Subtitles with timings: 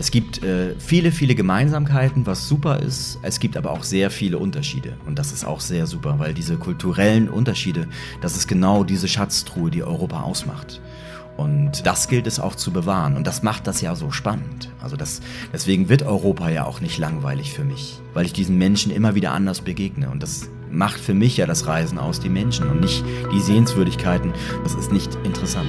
[0.00, 3.18] Es gibt äh, viele, viele Gemeinsamkeiten, was super ist.
[3.20, 4.94] Es gibt aber auch sehr viele Unterschiede.
[5.04, 7.86] Und das ist auch sehr super, weil diese kulturellen Unterschiede,
[8.22, 10.80] das ist genau diese Schatztruhe, die Europa ausmacht.
[11.36, 13.14] Und das gilt es auch zu bewahren.
[13.14, 14.70] Und das macht das ja so spannend.
[14.82, 15.20] Also das,
[15.52, 19.32] deswegen wird Europa ja auch nicht langweilig für mich, weil ich diesen Menschen immer wieder
[19.32, 20.08] anders begegne.
[20.08, 23.04] Und das macht für mich ja das Reisen aus, die Menschen und nicht
[23.34, 24.32] die Sehenswürdigkeiten.
[24.62, 25.68] Das ist nicht interessant.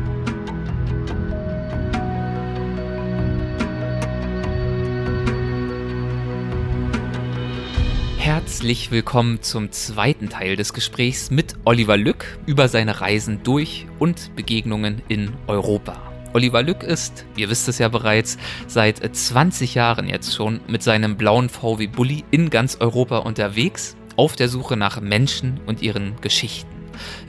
[8.51, 14.35] Herzlich willkommen zum zweiten Teil des Gesprächs mit Oliver Lück über seine Reisen durch und
[14.35, 16.01] Begegnungen in Europa.
[16.33, 21.15] Oliver Lück ist, ihr wisst es ja bereits, seit 20 Jahren jetzt schon mit seinem
[21.15, 26.69] blauen VW Bulli in ganz Europa unterwegs, auf der Suche nach Menschen und ihren Geschichten.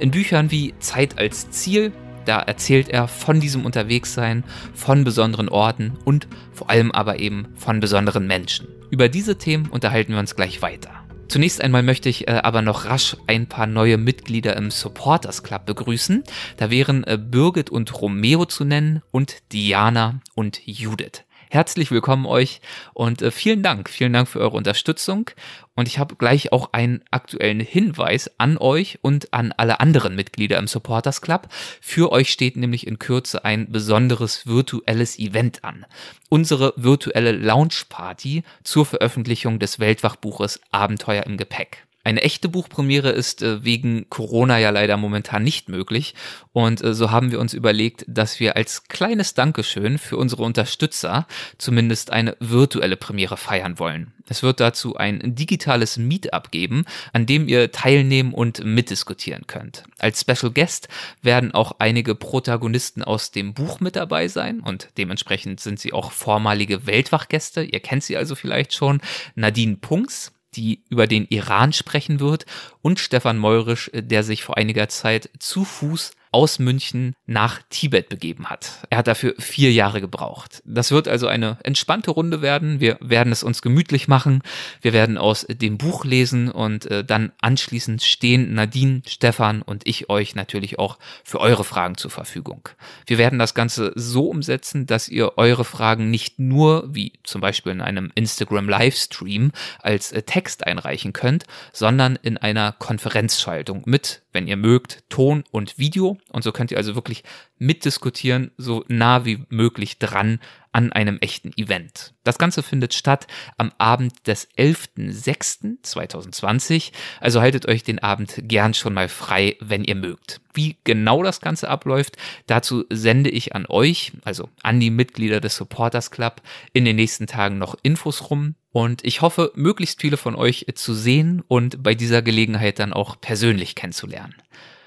[0.00, 1.92] In Büchern wie Zeit als Ziel,
[2.24, 4.42] da erzählt er von diesem Unterwegssein,
[4.74, 8.66] von besonderen Orten und vor allem aber eben von besonderen Menschen.
[8.90, 11.01] Über diese Themen unterhalten wir uns gleich weiter.
[11.32, 15.64] Zunächst einmal möchte ich äh, aber noch rasch ein paar neue Mitglieder im Supporters Club
[15.64, 16.24] begrüßen.
[16.58, 21.24] Da wären äh, Birgit und Romeo zu nennen und Diana und Judith.
[21.52, 22.62] Herzlich willkommen euch
[22.94, 25.28] und äh, vielen Dank, vielen Dank für eure Unterstützung.
[25.74, 30.56] Und ich habe gleich auch einen aktuellen Hinweis an euch und an alle anderen Mitglieder
[30.56, 31.48] im Supporters Club.
[31.82, 35.84] Für euch steht nämlich in Kürze ein besonderes virtuelles Event an.
[36.30, 41.86] Unsere virtuelle Launch Party zur Veröffentlichung des Weltwachbuches Abenteuer im Gepäck.
[42.04, 46.14] Eine echte Buchpremiere ist äh, wegen Corona ja leider momentan nicht möglich
[46.52, 51.26] und äh, so haben wir uns überlegt, dass wir als kleines Dankeschön für unsere Unterstützer
[51.58, 54.12] zumindest eine virtuelle Premiere feiern wollen.
[54.28, 59.84] Es wird dazu ein digitales Meetup geben, an dem ihr teilnehmen und mitdiskutieren könnt.
[59.98, 60.88] Als Special Guest
[61.22, 66.12] werden auch einige Protagonisten aus dem Buch mit dabei sein und dementsprechend sind sie auch
[66.12, 67.62] vormalige Weltwachgäste.
[67.62, 69.00] Ihr kennt sie also vielleicht schon.
[69.34, 72.46] Nadine Punks, die über den Iran sprechen wird,
[72.80, 78.46] und Stefan Meurisch, der sich vor einiger Zeit zu Fuß aus München nach Tibet begeben
[78.46, 78.80] hat.
[78.90, 80.62] Er hat dafür vier Jahre gebraucht.
[80.64, 82.80] Das wird also eine entspannte Runde werden.
[82.80, 84.42] Wir werden es uns gemütlich machen.
[84.80, 90.08] Wir werden aus dem Buch lesen und äh, dann anschließend stehen Nadine, Stefan und ich
[90.08, 92.68] euch natürlich auch für eure Fragen zur Verfügung.
[93.06, 97.72] Wir werden das Ganze so umsetzen, dass ihr eure Fragen nicht nur, wie zum Beispiel
[97.72, 104.48] in einem Instagram Livestream, als äh, Text einreichen könnt, sondern in einer Konferenzschaltung mit wenn
[104.48, 106.18] ihr mögt, Ton und Video.
[106.30, 107.24] Und so könnt ihr also wirklich
[107.58, 110.40] mitdiskutieren, so nah wie möglich dran
[110.72, 112.12] an einem echten Event.
[112.24, 113.26] Das Ganze findet statt
[113.58, 116.92] am Abend des 11.06.2020.
[117.20, 120.40] Also haltet euch den Abend gern schon mal frei, wenn ihr mögt.
[120.54, 122.16] Wie genau das Ganze abläuft,
[122.46, 126.40] dazu sende ich an euch, also an die Mitglieder des Supporters Club,
[126.72, 128.54] in den nächsten Tagen noch Infos rum.
[128.72, 133.20] Und ich hoffe, möglichst viele von euch zu sehen und bei dieser Gelegenheit dann auch
[133.20, 134.34] persönlich kennenzulernen.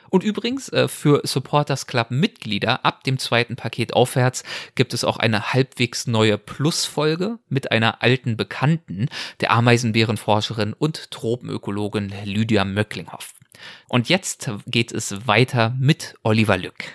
[0.10, 4.44] Und übrigens, äh, für Supporters Club Mitglieder ab dem zweiten Paket aufwärts
[4.76, 9.08] gibt es auch eine halbwegs neue Plusfolge mit einer alten Bekannten,
[9.42, 13.34] der Ameisenbärenforscherin und Tropenökologin Lydia Möcklinghoff.
[13.88, 16.86] Und jetzt geht es weiter mit Oliver Lück.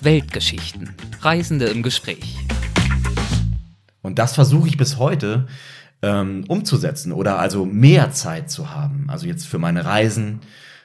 [0.00, 0.94] Weltgeschichten.
[1.20, 2.36] Reisende im Gespräch.
[4.02, 5.46] Und das versuche ich bis heute
[6.02, 9.06] ähm, umzusetzen oder also mehr Zeit zu haben.
[9.08, 10.40] Also jetzt für meine Reisen,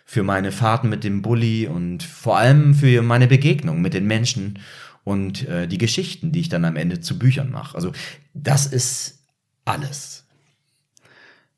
[0.05, 4.59] für meine Fahrten mit dem Bulli und vor allem für meine Begegnung mit den Menschen
[5.03, 7.75] und äh, die Geschichten, die ich dann am Ende zu Büchern mache.
[7.75, 7.91] Also
[8.33, 9.19] das ist
[9.65, 10.25] alles.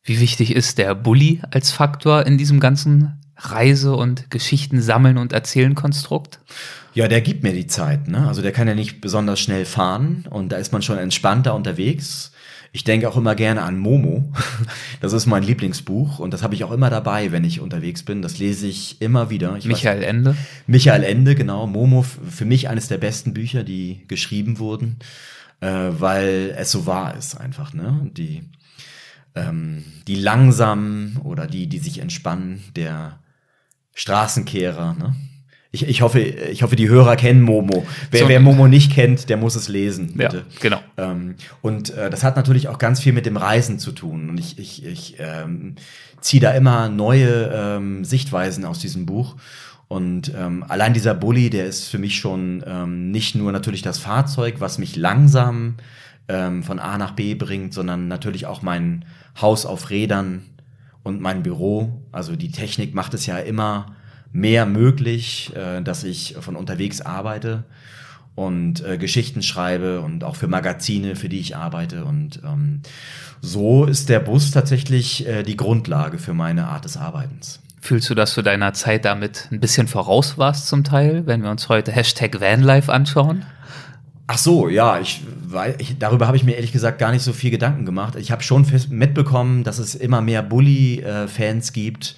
[0.03, 5.33] Wie wichtig ist der Bulli als Faktor in diesem ganzen Reise- und Geschichten sammeln und
[5.33, 6.39] erzählen Konstrukt?
[6.93, 8.07] Ja, der gibt mir die Zeit.
[8.07, 8.27] Ne?
[8.27, 12.31] Also der kann ja nicht besonders schnell fahren und da ist man schon entspannter unterwegs.
[12.75, 14.29] Ich denke auch immer gerne an Momo.
[14.99, 18.21] Das ist mein Lieblingsbuch und das habe ich auch immer dabei, wenn ich unterwegs bin.
[18.21, 19.55] Das lese ich immer wieder.
[19.55, 20.35] Ich Michael weiß, Ende.
[20.67, 21.67] Michael Ende, genau.
[21.67, 24.97] Momo, für mich eines der besten Bücher, die geschrieben wurden,
[25.61, 27.73] äh, weil es so wahr ist einfach.
[27.73, 28.09] Ne?
[28.13, 28.43] Die,
[29.35, 33.19] ähm, die langsamen oder die, die sich entspannen, der
[33.93, 34.95] Straßenkehrer.
[34.95, 35.15] Ne?
[35.75, 37.85] Ich, ich, hoffe, ich hoffe, die Hörer kennen Momo.
[38.09, 40.13] Wer, so, wer Momo nicht kennt, der muss es lesen.
[40.15, 40.37] Bitte.
[40.37, 40.79] Ja, genau.
[40.95, 44.29] Ähm, und äh, das hat natürlich auch ganz viel mit dem Reisen zu tun.
[44.29, 45.75] Und ich, ich, ich ähm,
[46.21, 49.35] ziehe da immer neue ähm, Sichtweisen aus diesem Buch.
[49.89, 53.99] Und ähm, allein dieser Bulli, der ist für mich schon ähm, nicht nur natürlich das
[53.99, 55.75] Fahrzeug, was mich langsam
[56.29, 59.03] ähm, von A nach B bringt, sondern natürlich auch mein
[59.41, 60.43] Haus auf Rädern
[61.03, 62.01] und mein Büro.
[62.11, 63.95] Also die Technik macht es ja immer
[64.31, 67.63] mehr möglich, äh, dass ich von unterwegs arbeite
[68.35, 72.05] und äh, Geschichten schreibe und auch für Magazine, für die ich arbeite.
[72.05, 72.81] Und ähm,
[73.41, 77.61] so ist der Bus tatsächlich äh, die Grundlage für meine Art des Arbeitens.
[77.79, 81.51] Fühlst du, dass du deiner Zeit damit ein bisschen voraus warst zum Teil, wenn wir
[81.51, 83.45] uns heute Hashtag Vanlife anschauen?
[84.27, 87.31] Ach so, ja, ich, weil ich, darüber habe ich mir ehrlich gesagt gar nicht so
[87.31, 88.15] viel Gedanken gemacht.
[88.15, 92.15] Ich habe schon mitbekommen, dass es immer mehr Bully-Fans gibt,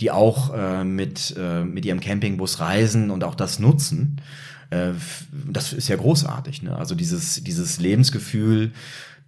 [0.00, 4.20] die auch äh, mit, äh, mit ihrem Campingbus reisen und auch das nutzen.
[4.70, 4.92] Äh,
[5.50, 6.62] das ist ja großartig.
[6.62, 6.76] Ne?
[6.76, 8.72] Also dieses, dieses Lebensgefühl,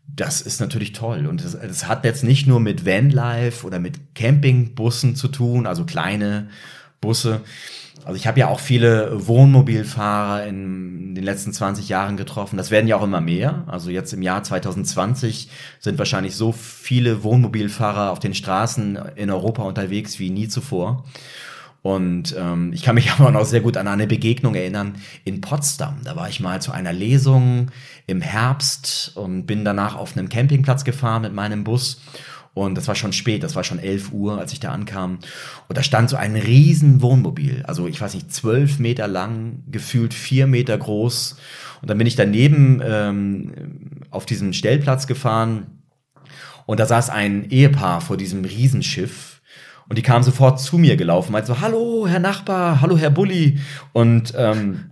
[0.06, 1.26] das ist natürlich toll.
[1.26, 5.84] Und es, es hat jetzt nicht nur mit Vanlife oder mit Campingbussen zu tun, also
[5.84, 6.48] kleine
[7.00, 7.40] Busse.
[8.04, 12.56] Also ich habe ja auch viele Wohnmobilfahrer in den letzten 20 Jahren getroffen.
[12.56, 13.64] Das werden ja auch immer mehr.
[13.66, 15.48] Also jetzt im Jahr 2020
[15.80, 21.04] sind wahrscheinlich so viele Wohnmobilfahrer auf den Straßen in Europa unterwegs wie nie zuvor.
[21.82, 24.94] Und ähm, ich kann mich aber noch sehr gut an eine Begegnung erinnern
[25.24, 25.98] in Potsdam.
[26.04, 27.70] Da war ich mal zu einer Lesung
[28.06, 32.00] im Herbst und bin danach auf einem Campingplatz gefahren mit meinem Bus.
[32.60, 35.18] Und das war schon spät, das war schon 11 Uhr, als ich da ankam.
[35.66, 40.12] Und da stand so ein riesen Wohnmobil, also ich weiß nicht, zwölf Meter lang, gefühlt
[40.12, 41.36] vier Meter groß.
[41.80, 43.52] Und dann bin ich daneben ähm,
[44.10, 45.78] auf diesem Stellplatz gefahren
[46.66, 49.40] und da saß ein Ehepaar vor diesem Riesenschiff.
[49.88, 53.58] Und die kamen sofort zu mir gelaufen, meinte so, hallo, Herr Nachbar, hallo, Herr Bulli.
[53.94, 54.90] Und ähm,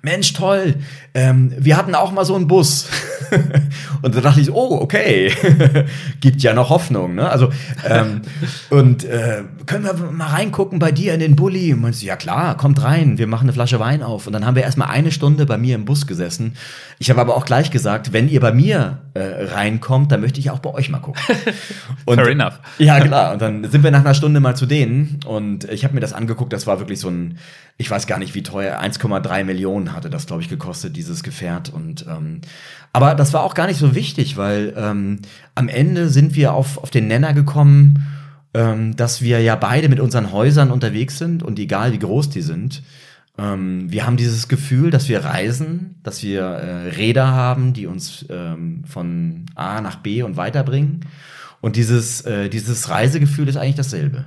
[0.00, 0.76] Mensch, toll,
[1.12, 2.88] ähm, wir hatten auch mal so einen Bus.
[4.02, 5.32] und da dachte ich, oh, okay,
[6.20, 7.14] gibt ja noch Hoffnung.
[7.14, 7.28] Ne?
[7.28, 7.50] Also,
[7.88, 8.22] ähm,
[8.70, 11.72] und äh, können wir mal reingucken bei dir in den Bulli?
[11.72, 14.26] Und meinst du, ja klar, kommt rein, wir machen eine Flasche Wein auf.
[14.26, 16.54] Und dann haben wir erstmal eine Stunde bei mir im Bus gesessen.
[16.98, 19.20] Ich habe aber auch gleich gesagt, wenn ihr bei mir äh,
[19.52, 21.22] reinkommt, dann möchte ich auch bei euch mal gucken.
[22.04, 22.60] Und, Fair enough.
[22.78, 23.32] Ja, klar.
[23.32, 26.12] Und dann sind wir nach einer Stunde mal zu denen und ich habe mir das
[26.12, 27.38] angeguckt, das war wirklich so ein
[27.78, 31.68] ich weiß gar nicht wie teuer, 1,3 Millionen hatte das, glaube ich, gekostet, dieses Gefährt.
[31.68, 32.40] Und ähm,
[32.92, 35.20] aber das war auch gar nicht so wichtig, weil ähm,
[35.54, 38.06] am Ende sind wir auf, auf den Nenner gekommen,
[38.54, 42.42] ähm, dass wir ja beide mit unseren Häusern unterwegs sind und egal wie groß die
[42.42, 42.82] sind,
[43.38, 48.26] ähm, wir haben dieses Gefühl, dass wir reisen, dass wir äh, Räder haben, die uns
[48.28, 51.06] ähm, von A nach B und weiterbringen.
[51.60, 54.26] Und dieses, äh, dieses Reisegefühl ist eigentlich dasselbe.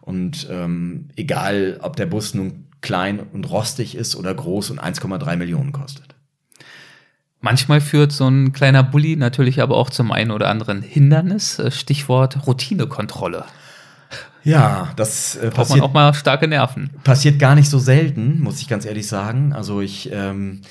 [0.00, 5.36] Und ähm, egal, ob der Bus nun klein und rostig ist oder groß und 1,3
[5.36, 6.15] Millionen kostet.
[7.46, 11.60] Manchmal führt so ein kleiner Bulli natürlich aber auch zum einen oder anderen Hindernis.
[11.60, 13.44] Äh, Stichwort Routinekontrolle.
[14.42, 16.90] Ja, das äh, passiert man auch mal starke Nerven.
[17.04, 19.52] Passiert gar nicht so selten, muss ich ganz ehrlich sagen.
[19.52, 20.62] Also ich ähm,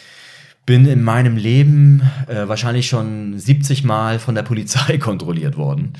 [0.65, 5.93] bin in meinem Leben äh, wahrscheinlich schon 70 Mal von der Polizei kontrolliert worden.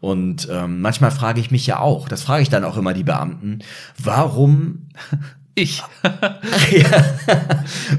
[0.00, 3.02] Und ähm, manchmal frage ich mich ja auch, das frage ich dann auch immer die
[3.02, 3.58] Beamten,
[3.98, 4.86] warum
[5.56, 5.82] ich.
[6.70, 7.04] ja.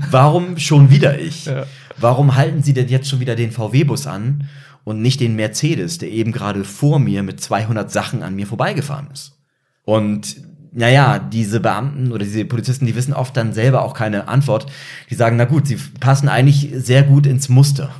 [0.09, 1.47] Warum schon wieder ich?
[1.47, 1.65] Ja.
[2.03, 4.49] Warum halten Sie denn jetzt schon wieder den VW-Bus an
[4.83, 9.07] und nicht den Mercedes, der eben gerade vor mir mit 200 Sachen an mir vorbeigefahren
[9.13, 9.37] ist?
[9.85, 10.35] Und
[10.73, 14.69] naja, diese Beamten oder diese Polizisten, die wissen oft dann selber auch keine Antwort.
[15.09, 17.95] Die sagen, na gut, sie passen eigentlich sehr gut ins Muster.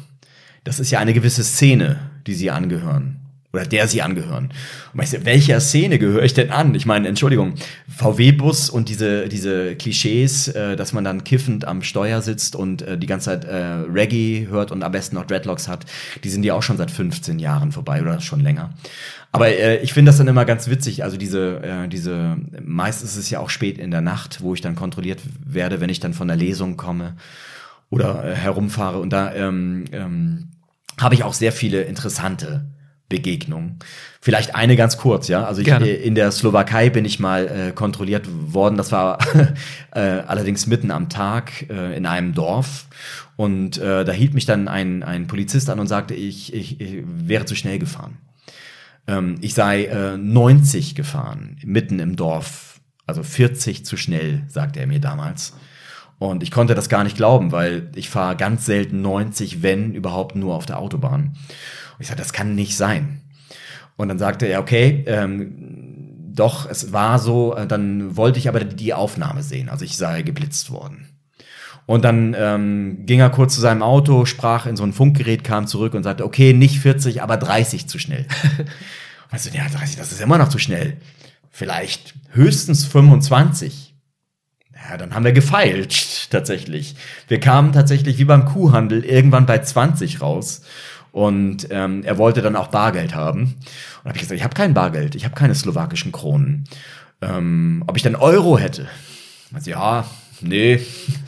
[0.66, 3.23] Das ist ja eine gewisse Szene, die sie angehören
[3.54, 4.50] oder der sie angehören.
[4.94, 6.74] Und weißt du, welcher Szene gehöre ich denn an?
[6.74, 7.54] Ich meine, Entschuldigung,
[7.88, 12.98] VW-Bus und diese, diese Klischees, äh, dass man dann kiffend am Steuer sitzt und äh,
[12.98, 15.86] die ganze Zeit äh, Reggae hört und am besten noch Dreadlocks hat,
[16.24, 18.74] die sind ja auch schon seit 15 Jahren vorbei oder schon länger.
[19.32, 21.04] Aber äh, ich finde das dann immer ganz witzig.
[21.04, 24.62] Also diese, äh, diese, meist ist es ja auch spät in der Nacht, wo ich
[24.62, 27.18] dann kontrolliert werde, wenn ich dann von der Lesung komme
[27.92, 29.00] oder äh, herumfahre.
[29.00, 30.50] Und da ähm, ähm,
[31.00, 32.66] habe ich auch sehr viele interessante
[33.10, 33.78] Begegnung.
[34.22, 35.46] Vielleicht eine ganz kurz, ja.
[35.46, 38.78] Also ich, äh, in der Slowakei bin ich mal äh, kontrolliert worden.
[38.78, 39.20] Das war
[39.92, 42.88] äh, allerdings mitten am Tag äh, in einem Dorf.
[43.36, 47.04] Und äh, da hielt mich dann ein, ein Polizist an und sagte, ich, ich, ich
[47.06, 48.18] wäre zu schnell gefahren.
[49.08, 52.80] Ähm, ich sei äh, 90 gefahren, mitten im Dorf.
[53.06, 55.54] Also 40 zu schnell, sagte er mir damals.
[56.20, 60.38] Und ich konnte das gar nicht glauben, weil ich fahre ganz selten 90, wenn überhaupt
[60.38, 61.36] nur auf der Autobahn.
[61.94, 63.22] Und ich sagte, das kann nicht sein.
[63.96, 68.64] Und dann sagte er, okay, ähm, doch, es war so, äh, dann wollte ich aber
[68.64, 69.70] die Aufnahme sehen.
[69.70, 71.08] Also ich sei geblitzt worden.
[71.86, 75.68] Und dann ähm, ging er kurz zu seinem Auto, sprach in so ein Funkgerät, kam
[75.68, 78.26] zurück und sagte, okay, nicht 40, aber 30 zu schnell.
[79.30, 80.98] also, ja, 30, das ist immer noch zu schnell.
[81.50, 83.94] Vielleicht höchstens 25.
[84.90, 86.96] Ja, dann haben wir gefeilt, tatsächlich.
[87.28, 90.62] Wir kamen tatsächlich wie beim Kuhhandel irgendwann bei 20 raus.
[91.14, 93.56] Und ähm, er wollte dann auch Bargeld haben.
[94.04, 96.66] Und habe ich gesagt, ich habe kein Bargeld, ich habe keine slowakischen Kronen.
[97.22, 98.88] Ähm, ob ich dann Euro hätte?
[99.54, 100.06] Also, ja,
[100.42, 100.80] nee.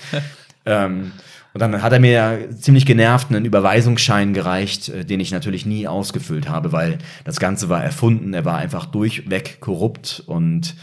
[0.66, 1.12] ähm,
[1.54, 5.88] und dann hat er mir ziemlich genervt einen Überweisungsschein gereicht, äh, den ich natürlich nie
[5.88, 8.34] ausgefüllt habe, weil das Ganze war erfunden.
[8.34, 10.76] Er war einfach durchweg korrupt und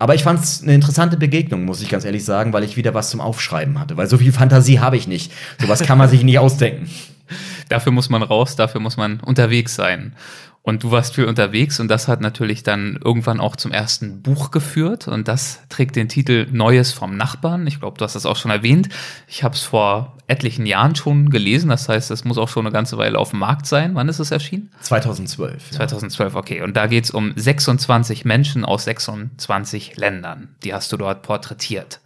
[0.00, 2.94] aber ich fand es eine interessante Begegnung, muss ich ganz ehrlich sagen, weil ich wieder
[2.94, 3.98] was zum Aufschreiben hatte.
[3.98, 5.30] Weil so viel Fantasie habe ich nicht.
[5.60, 6.88] Sowas kann man sich nicht ausdenken.
[7.70, 10.14] Dafür muss man raus, dafür muss man unterwegs sein.
[10.62, 14.50] Und du warst viel unterwegs und das hat natürlich dann irgendwann auch zum ersten Buch
[14.50, 17.66] geführt und das trägt den Titel Neues vom Nachbarn.
[17.66, 18.90] Ich glaube, du hast das auch schon erwähnt.
[19.26, 22.74] Ich habe es vor etlichen Jahren schon gelesen, das heißt, es muss auch schon eine
[22.74, 23.94] ganze Weile auf dem Markt sein.
[23.94, 24.70] Wann ist es erschienen?
[24.82, 25.70] 2012.
[25.70, 26.60] 2012, okay.
[26.60, 30.48] Und da geht es um 26 Menschen aus 26 Ländern.
[30.62, 32.00] Die hast du dort porträtiert.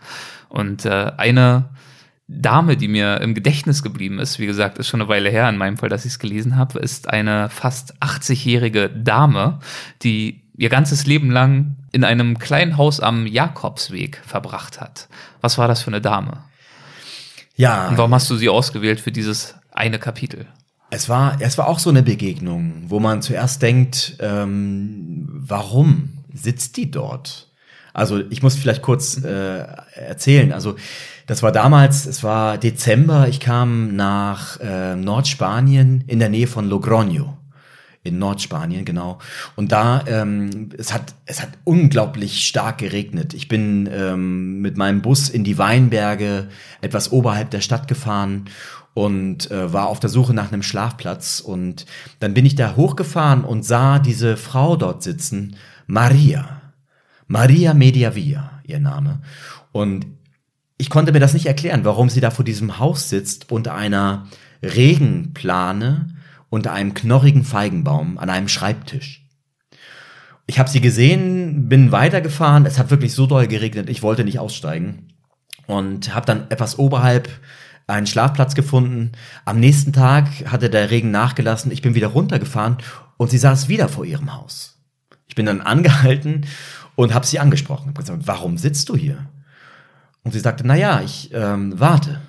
[0.48, 1.70] Und äh, eine
[2.26, 5.58] Dame, die mir im Gedächtnis geblieben ist, wie gesagt, ist schon eine Weile her in
[5.58, 9.58] meinem Fall, dass ich es gelesen habe, ist eine fast 80-jährige Dame,
[10.02, 15.08] die ihr ganzes Leben lang in einem kleinen Haus am Jakobsweg verbracht hat.
[15.40, 16.44] Was war das für eine Dame?
[17.56, 17.88] Ja.
[17.88, 20.46] Und warum hast du sie ausgewählt für dieses eine Kapitel?
[20.90, 26.76] Es war, es war auch so eine Begegnung, wo man zuerst denkt, ähm, warum sitzt
[26.76, 27.48] die dort?
[27.92, 30.52] Also ich muss vielleicht kurz äh, erzählen.
[30.52, 30.76] Also
[31.26, 36.68] das war damals, es war Dezember, ich kam nach äh, Nordspanien in der Nähe von
[36.70, 37.34] Logroño.
[38.06, 39.18] In Nordspanien, genau.
[39.56, 43.32] Und da, ähm, es hat, es hat unglaublich stark geregnet.
[43.32, 46.48] Ich bin ähm, mit meinem Bus in die Weinberge
[46.82, 48.50] etwas oberhalb der Stadt gefahren
[48.92, 51.40] und äh, war auf der Suche nach einem Schlafplatz.
[51.40, 51.86] Und
[52.20, 56.60] dann bin ich da hochgefahren und sah diese Frau dort sitzen, Maria.
[57.26, 59.22] Maria Mediavia, ihr Name.
[59.72, 60.06] Und
[60.76, 64.26] ich konnte mir das nicht erklären, warum sie da vor diesem Haus sitzt unter einer
[64.62, 66.16] Regenplane,
[66.50, 69.26] unter einem knorrigen Feigenbaum an einem Schreibtisch.
[70.46, 72.66] Ich habe sie gesehen, bin weitergefahren.
[72.66, 75.14] Es hat wirklich so doll geregnet, ich wollte nicht aussteigen
[75.66, 77.28] und habe dann etwas oberhalb
[77.86, 79.12] einen Schlafplatz gefunden.
[79.44, 81.70] Am nächsten Tag hatte der Regen nachgelassen.
[81.70, 82.78] Ich bin wieder runtergefahren
[83.16, 84.78] und sie saß wieder vor ihrem Haus.
[85.26, 86.46] Ich bin dann angehalten
[86.94, 87.88] und habe sie angesprochen.
[87.88, 89.26] Hab gesagt, warum sitzt du hier?
[90.24, 92.20] Und sie sagte, na ja, ich ähm, warte.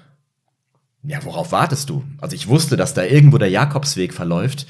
[1.02, 2.04] Ja, worauf wartest du?
[2.20, 4.68] Also ich wusste, dass da irgendwo der Jakobsweg verläuft.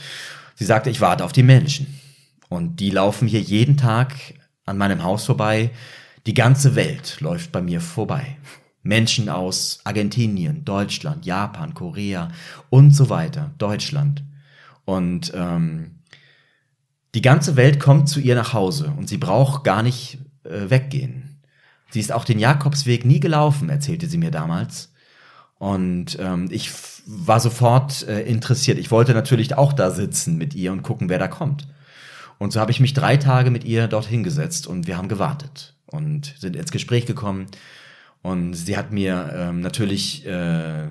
[0.54, 2.00] Sie sagte, ich warte auf die Menschen.
[2.50, 4.14] Und die laufen hier jeden Tag
[4.66, 5.72] an meinem Haus vorbei.
[6.26, 8.38] Die ganze Welt läuft bei mir vorbei.
[8.84, 12.30] Menschen aus Argentinien, Deutschland, Japan, Korea
[12.70, 13.52] und so weiter.
[13.58, 14.24] Deutschland.
[14.86, 15.96] Und ähm,
[17.16, 21.25] die ganze Welt kommt zu ihr nach Hause und sie braucht gar nicht äh, weggehen.
[21.90, 24.92] Sie ist auch den Jakobsweg nie gelaufen, erzählte sie mir damals.
[25.58, 26.72] Und ähm, ich
[27.06, 28.78] war sofort äh, interessiert.
[28.78, 31.68] Ich wollte natürlich auch da sitzen mit ihr und gucken, wer da kommt.
[32.38, 35.76] Und so habe ich mich drei Tage mit ihr dort hingesetzt und wir haben gewartet
[35.86, 37.48] und sind ins Gespräch gekommen.
[38.22, 40.88] Und sie hat mir ähm, natürlich äh,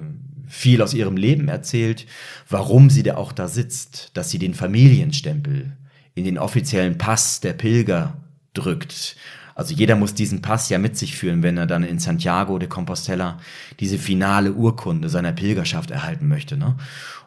[0.46, 2.06] viel aus ihrem Leben erzählt,
[2.48, 5.72] warum sie da auch da sitzt, dass sie den Familienstempel
[6.14, 8.16] in den offiziellen Pass der Pilger
[8.54, 9.16] drückt,
[9.54, 12.68] also jeder muss diesen Pass ja mit sich führen, wenn er dann in Santiago de
[12.68, 13.38] Compostela
[13.80, 16.56] diese finale Urkunde seiner Pilgerschaft erhalten möchte.
[16.56, 16.76] Ne?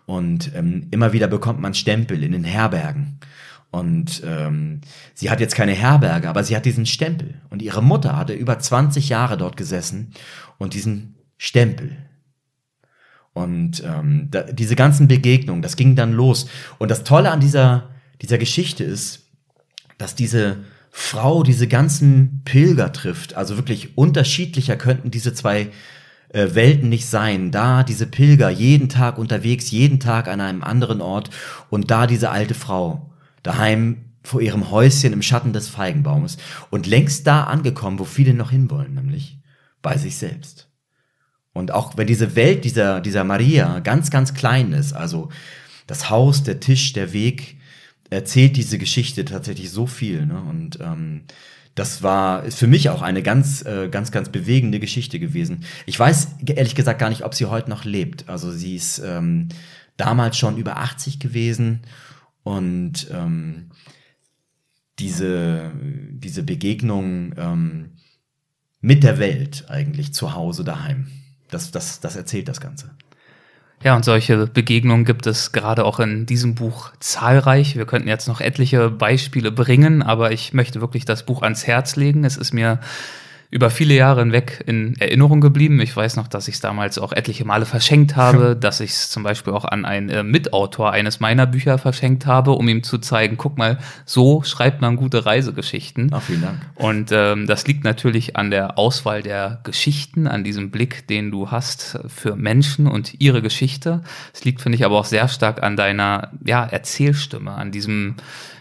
[0.06, 3.20] Und ähm, immer wieder bekommt man Stempel in den Herbergen.
[3.72, 4.82] Und ähm,
[5.14, 7.36] sie hat jetzt keine Herberge, aber sie hat diesen Stempel.
[7.50, 10.14] Und ihre Mutter hatte über 20 Jahre dort gesessen
[10.58, 11.98] und diesen Stempel.
[13.34, 16.50] Und ähm, da, diese ganzen Begegnungen, das ging dann los.
[16.80, 17.90] Und das Tolle an dieser,
[18.22, 19.30] dieser Geschichte ist,
[19.98, 20.64] dass diese
[21.00, 23.36] Frau diese ganzen Pilger trifft.
[23.36, 25.70] Also wirklich unterschiedlicher könnten diese zwei
[26.30, 27.52] äh, Welten nicht sein.
[27.52, 31.30] Da diese Pilger jeden Tag unterwegs, jeden Tag an einem anderen Ort
[31.70, 33.14] und da diese alte Frau
[33.44, 36.38] daheim vor ihrem Häuschen im Schatten des Feigenbaumes
[36.72, 39.38] und längst da angekommen, wo viele noch hinwollen, nämlich
[39.84, 40.68] bei sich selbst.
[41.54, 45.30] Und auch wenn diese Welt dieser, dieser Maria ganz, ganz klein ist, also
[45.86, 47.57] das Haus, der Tisch, der Weg,
[48.10, 50.26] erzählt diese Geschichte tatsächlich so viel.
[50.26, 50.40] Ne?
[50.42, 51.22] Und ähm,
[51.76, 55.64] das war ist für mich auch eine ganz, äh, ganz, ganz bewegende Geschichte gewesen.
[55.86, 58.28] Ich weiß ehrlich gesagt gar nicht, ob sie heute noch lebt.
[58.28, 59.50] Also sie ist ähm,
[59.96, 61.82] damals schon über 80 gewesen
[62.44, 63.70] und ähm,
[65.00, 65.72] diese,
[66.10, 67.92] diese Begegnung ähm,
[68.82, 71.08] mit der Welt eigentlich zu Hause daheim.
[71.50, 72.96] Das, das, das erzählt das Ganze.
[73.84, 77.76] Ja, und solche Begegnungen gibt es gerade auch in diesem Buch zahlreich.
[77.76, 81.96] Wir könnten jetzt noch etliche Beispiele bringen, aber ich möchte wirklich das Buch ans Herz
[81.96, 82.24] legen.
[82.24, 82.80] Es ist mir
[83.50, 85.80] über viele Jahre hinweg in Erinnerung geblieben.
[85.80, 89.10] Ich weiß noch, dass ich es damals auch etliche Male verschenkt habe, dass ich es
[89.10, 92.98] zum Beispiel auch an einen äh, Mitautor eines meiner Bücher verschenkt habe, um ihm zu
[92.98, 96.12] zeigen, guck mal, so schreibt man gute Reisegeschichten.
[96.14, 96.60] Ach, vielen Dank.
[96.76, 101.50] Und ähm, das liegt natürlich an der Auswahl der Geschichten, an diesem Blick, den du
[101.50, 104.04] hast für Menschen und ihre Geschichte.
[104.34, 108.16] Es liegt, finde ich, aber auch sehr stark an deiner ja, Erzählstimme, an diesem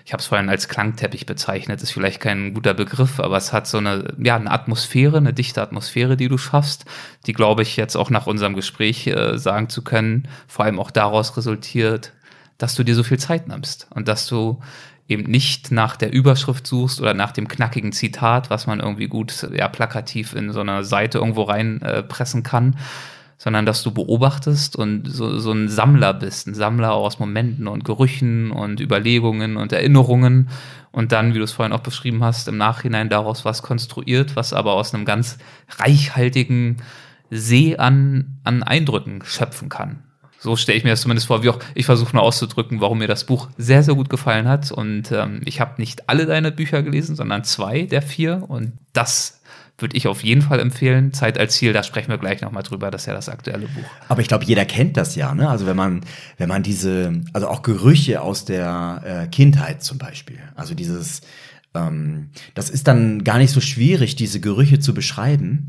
[0.06, 3.66] ich habe es vorhin als Klangteppich bezeichnet, ist vielleicht kein guter Begriff, aber es hat
[3.66, 6.84] so eine, ja, eine Atmosphäre, eine dichte Atmosphäre, die du schaffst,
[7.26, 10.92] die, glaube ich, jetzt auch nach unserem Gespräch äh, sagen zu können, vor allem auch
[10.92, 12.12] daraus resultiert,
[12.56, 14.60] dass du dir so viel Zeit nimmst und dass du
[15.08, 19.48] eben nicht nach der Überschrift suchst oder nach dem knackigen Zitat, was man irgendwie gut
[19.52, 22.76] ja, plakativ in so einer Seite irgendwo reinpressen äh, kann,
[23.38, 27.84] sondern dass du beobachtest und so, so ein Sammler bist, ein Sammler aus Momenten und
[27.84, 30.48] Gerüchen und Überlegungen und Erinnerungen
[30.90, 34.52] und dann, wie du es vorhin auch beschrieben hast, im Nachhinein daraus was konstruiert, was
[34.52, 35.38] aber aus einem ganz
[35.78, 36.78] reichhaltigen
[37.30, 40.02] See an, an Eindrücken schöpfen kann.
[40.38, 43.08] So stelle ich mir das zumindest vor, wie auch ich versuche nur auszudrücken, warum mir
[43.08, 44.70] das Buch sehr, sehr gut gefallen hat.
[44.70, 48.44] Und ähm, ich habe nicht alle deine Bücher gelesen, sondern zwei der vier.
[48.48, 49.40] Und das
[49.78, 51.12] würde ich auf jeden Fall empfehlen.
[51.12, 53.85] Zeit als Ziel, da sprechen wir gleich nochmal drüber, das ist ja das aktuelle Buch.
[54.09, 55.49] Aber ich glaube, jeder kennt das ja, ne?
[55.49, 56.00] Also wenn man,
[56.38, 61.21] wenn man diese, also auch Gerüche aus der äh, Kindheit zum Beispiel, also dieses,
[61.75, 65.68] ähm, das ist dann gar nicht so schwierig, diese Gerüche zu beschreiben.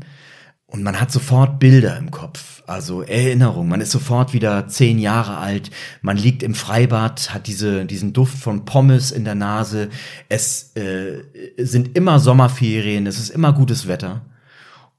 [0.70, 3.70] Und man hat sofort Bilder im Kopf, also Erinnerungen.
[3.70, 5.70] Man ist sofort wieder zehn Jahre alt.
[6.02, 9.88] Man liegt im Freibad, hat diese, diesen Duft von Pommes in der Nase.
[10.28, 11.22] Es äh,
[11.56, 14.26] sind immer Sommerferien, es ist immer gutes Wetter.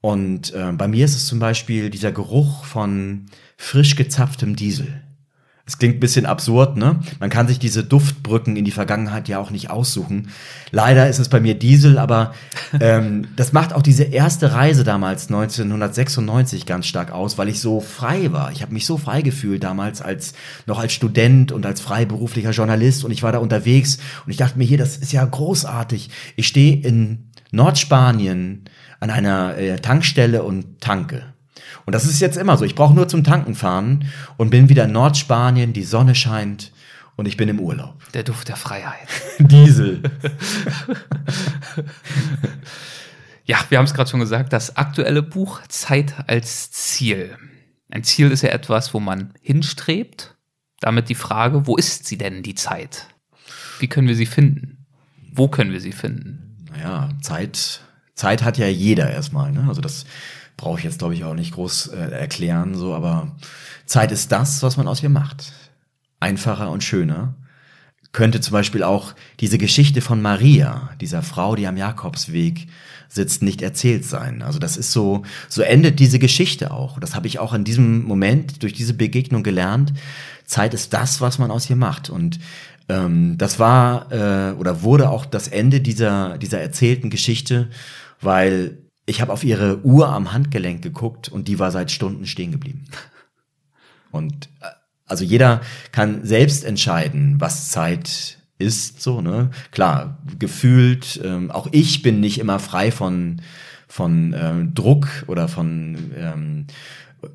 [0.00, 5.02] Und äh, bei mir ist es zum Beispiel dieser Geruch von frisch gezapftem Diesel.
[5.70, 6.98] Es klingt ein bisschen absurd, ne?
[7.20, 10.30] Man kann sich diese Duftbrücken in die Vergangenheit ja auch nicht aussuchen.
[10.72, 12.34] Leider ist es bei mir Diesel, aber
[12.80, 17.78] ähm, das macht auch diese erste Reise damals 1996 ganz stark aus, weil ich so
[17.78, 18.50] frei war.
[18.50, 20.32] Ich habe mich so frei gefühlt damals als
[20.66, 24.58] noch als Student und als freiberuflicher Journalist und ich war da unterwegs und ich dachte
[24.58, 26.10] mir hier, das ist ja großartig.
[26.34, 28.64] Ich stehe in Nordspanien
[28.98, 31.22] an einer äh, Tankstelle und tanke.
[31.90, 32.64] Und das ist jetzt immer so.
[32.64, 34.04] Ich brauche nur zum Tanken fahren
[34.36, 36.70] und bin wieder in Nordspanien, die Sonne scheint
[37.16, 38.00] und ich bin im Urlaub.
[38.14, 39.08] Der Duft der Freiheit.
[39.40, 40.00] Diesel.
[43.44, 47.36] ja, wir haben es gerade schon gesagt, das aktuelle Buch Zeit als Ziel.
[47.90, 50.36] Ein Ziel ist ja etwas, wo man hinstrebt.
[50.78, 53.08] Damit die Frage, wo ist sie denn, die Zeit?
[53.80, 54.86] Wie können wir sie finden?
[55.32, 56.56] Wo können wir sie finden?
[56.70, 57.80] Naja, Zeit,
[58.14, 59.50] Zeit hat ja jeder erstmal.
[59.50, 59.64] Ne?
[59.66, 60.06] Also das
[60.60, 63.34] brauche ich jetzt, glaube ich, auch nicht groß äh, erklären, so, aber
[63.86, 65.52] Zeit ist das, was man aus ihr macht.
[66.20, 67.34] Einfacher und schöner.
[68.12, 72.66] Könnte zum Beispiel auch diese Geschichte von Maria, dieser Frau, die am Jakobsweg
[73.08, 74.42] sitzt, nicht erzählt sein.
[74.42, 77.00] Also das ist so, so endet diese Geschichte auch.
[77.00, 79.94] Das habe ich auch in diesem Moment durch diese Begegnung gelernt.
[80.44, 82.10] Zeit ist das, was man aus ihr macht.
[82.10, 82.38] Und
[82.88, 87.70] ähm, das war äh, oder wurde auch das Ende dieser, dieser erzählten Geschichte,
[88.20, 88.76] weil
[89.10, 92.84] ich habe auf ihre Uhr am Handgelenk geguckt und die war seit Stunden stehen geblieben.
[94.10, 94.66] Und äh,
[95.06, 95.60] also jeder
[95.92, 99.50] kann selbst entscheiden, was Zeit ist, so, ne?
[99.72, 103.42] Klar, gefühlt, ähm, auch ich bin nicht immer frei von,
[103.88, 106.66] von ähm, Druck oder von ähm,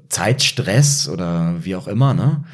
[0.07, 2.45] Zeitstress oder wie auch immer, ne?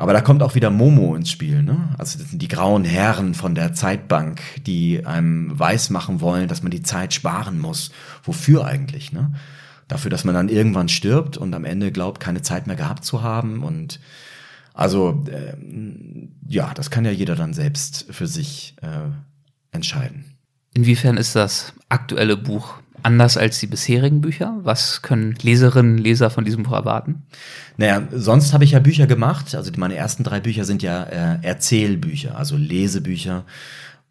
[0.00, 1.90] Aber da kommt auch wieder Momo ins Spiel, ne?
[1.98, 6.70] Also das sind die grauen Herren von der Zeitbank, die einem weismachen wollen, dass man
[6.70, 7.90] die Zeit sparen muss.
[8.22, 9.34] Wofür eigentlich, ne?
[9.88, 13.22] Dafür, dass man dann irgendwann stirbt und am Ende glaubt, keine Zeit mehr gehabt zu
[13.22, 13.62] haben.
[13.62, 14.00] Und
[14.72, 15.52] also äh,
[16.48, 19.10] ja, das kann ja jeder dann selbst für sich äh,
[19.70, 20.24] entscheiden.
[20.72, 24.58] Inwiefern ist das aktuelle Buch anders als die bisherigen Bücher?
[24.62, 27.22] Was können Leserinnen, Leser von diesem Buch erwarten?
[27.76, 29.54] Naja, sonst habe ich ja Bücher gemacht.
[29.54, 33.44] Also meine ersten drei Bücher sind ja äh, Erzählbücher, also Lesebücher,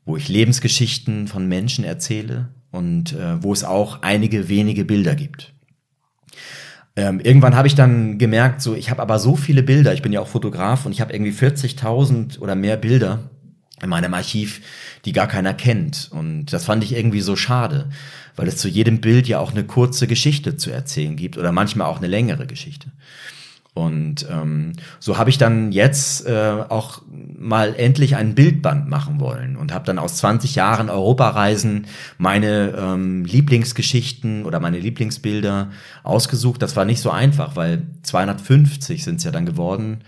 [0.06, 5.54] wo ich Lebensgeschichten von Menschen erzähle und äh, wo es auch einige wenige Bilder gibt.
[6.95, 9.93] Ähm, irgendwann habe ich dann gemerkt, so ich habe aber so viele Bilder.
[9.93, 13.30] Ich bin ja auch Fotograf und ich habe irgendwie 40.000 oder mehr Bilder
[13.83, 14.61] in meinem Archiv,
[15.05, 16.09] die gar keiner kennt.
[16.11, 17.89] Und das fand ich irgendwie so schade,
[18.35, 21.87] weil es zu jedem Bild ja auch eine kurze Geschichte zu erzählen gibt oder manchmal
[21.87, 22.91] auch eine längere Geschichte.
[23.75, 27.01] Und ähm, so habe ich dann jetzt äh, auch
[27.37, 31.85] mal endlich ein Bildband machen wollen und habe dann aus 20 Jahren Europareisen
[32.17, 35.69] meine ähm, Lieblingsgeschichten oder meine Lieblingsbilder
[36.03, 36.61] ausgesucht.
[36.61, 39.99] Das war nicht so einfach, weil 250 sind es ja dann geworden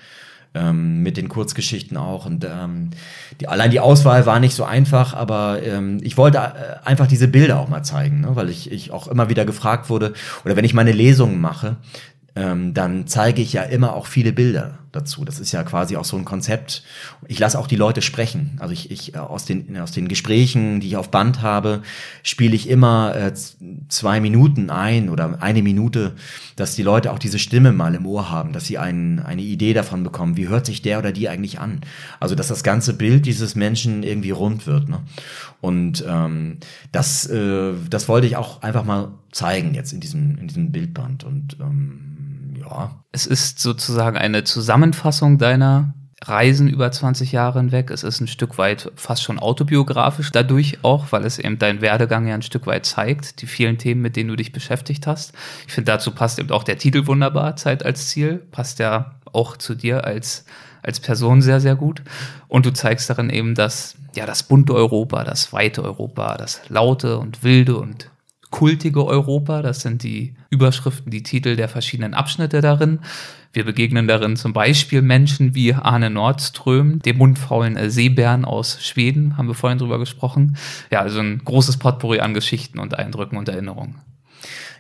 [0.54, 2.26] ähm, mit den Kurzgeschichten auch.
[2.26, 2.90] Und ähm,
[3.40, 7.28] die, allein die Auswahl war nicht so einfach, aber ähm, ich wollte äh, einfach diese
[7.28, 8.36] Bilder auch mal zeigen, ne?
[8.36, 10.14] weil ich, ich auch immer wieder gefragt wurde,
[10.46, 11.78] oder wenn ich meine Lesungen mache,
[12.36, 15.26] ähm, dann zeige ich ja immer auch viele Bilder dazu.
[15.26, 16.84] Das ist ja quasi auch so ein Konzept.
[17.28, 18.58] Ich lasse auch die Leute sprechen.
[18.60, 21.82] Also ich, ich äh, aus den aus den Gesprächen, die ich auf Band habe,
[22.24, 23.34] spiele ich immer äh,
[23.88, 26.16] zwei Minuten ein oder eine Minute,
[26.56, 29.74] dass die Leute auch diese Stimme mal im Ohr haben, dass sie ein, eine Idee
[29.74, 31.82] davon bekommen, wie hört sich der oder die eigentlich an.
[32.20, 34.90] Also dass das ganze Bild dieses Menschen irgendwie rund wird.
[34.90, 35.02] Ne?
[35.62, 36.58] Und ähm,
[36.92, 41.24] das äh, das wollte ich auch einfach mal zeigen jetzt in diesem in diesem Bildband
[41.24, 42.12] und ähm,
[42.62, 42.92] ja.
[43.12, 45.94] Es ist sozusagen eine Zusammenfassung deiner
[46.24, 47.90] Reisen über 20 Jahre hinweg.
[47.90, 52.28] Es ist ein Stück weit fast schon autobiografisch dadurch auch, weil es eben deinen Werdegang
[52.28, 55.34] ja ein Stück weit zeigt, die vielen Themen, mit denen du dich beschäftigt hast.
[55.68, 58.44] Ich finde, dazu passt eben auch der Titel wunderbar, Zeit als Ziel.
[58.52, 60.46] Passt ja auch zu dir als,
[60.84, 62.04] als Person sehr, sehr gut.
[62.48, 67.18] Und du zeigst darin eben, dass ja das bunte Europa, das weite Europa, das laute
[67.18, 68.12] und wilde und
[68.52, 69.64] kultige Europa.
[69.64, 73.00] Das sind die Überschriften, die Titel der verschiedenen Abschnitte darin.
[73.54, 79.48] Wir begegnen darin zum Beispiel Menschen wie Arne Nordström, dem mundfaulen Seebären aus Schweden, haben
[79.48, 80.56] wir vorhin drüber gesprochen.
[80.90, 83.96] Ja, also ein großes Potpourri an Geschichten und Eindrücken und Erinnerungen.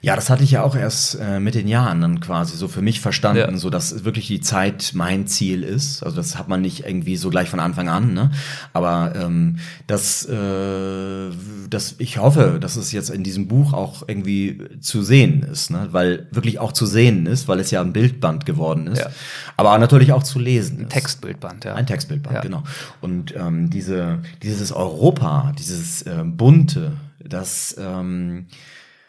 [0.03, 2.81] Ja, das hatte ich ja auch erst äh, mit den Jahren dann quasi so für
[2.81, 3.57] mich verstanden, ja.
[3.57, 6.01] so dass wirklich die Zeit mein Ziel ist.
[6.01, 8.31] Also das hat man nicht irgendwie so gleich von Anfang an, ne?
[8.73, 11.29] Aber ähm, das, äh,
[11.69, 15.89] das, ich hoffe, dass es jetzt in diesem Buch auch irgendwie zu sehen ist, ne?
[15.91, 19.01] Weil wirklich auch zu sehen ist, weil es ja ein Bildband geworden ist.
[19.01, 19.11] Ja.
[19.55, 20.79] Aber natürlich auch zu lesen.
[20.79, 21.75] Ein Textbildband, ja.
[21.75, 22.41] Ein Textbildband, ja.
[22.41, 22.63] genau.
[23.01, 28.47] Und ähm, diese, dieses Europa, dieses äh, bunte, das ähm,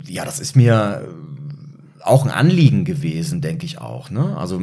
[0.07, 4.11] ja, das ist mir äh, auch ein Anliegen gewesen, denke ich auch.
[4.11, 4.37] Ne?
[4.37, 4.61] Also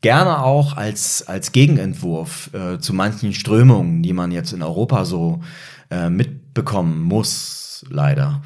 [0.00, 5.40] gerne auch als, als Gegenentwurf äh, zu manchen Strömungen, die man jetzt in Europa so
[5.90, 8.42] äh, mitbekommen muss, leider.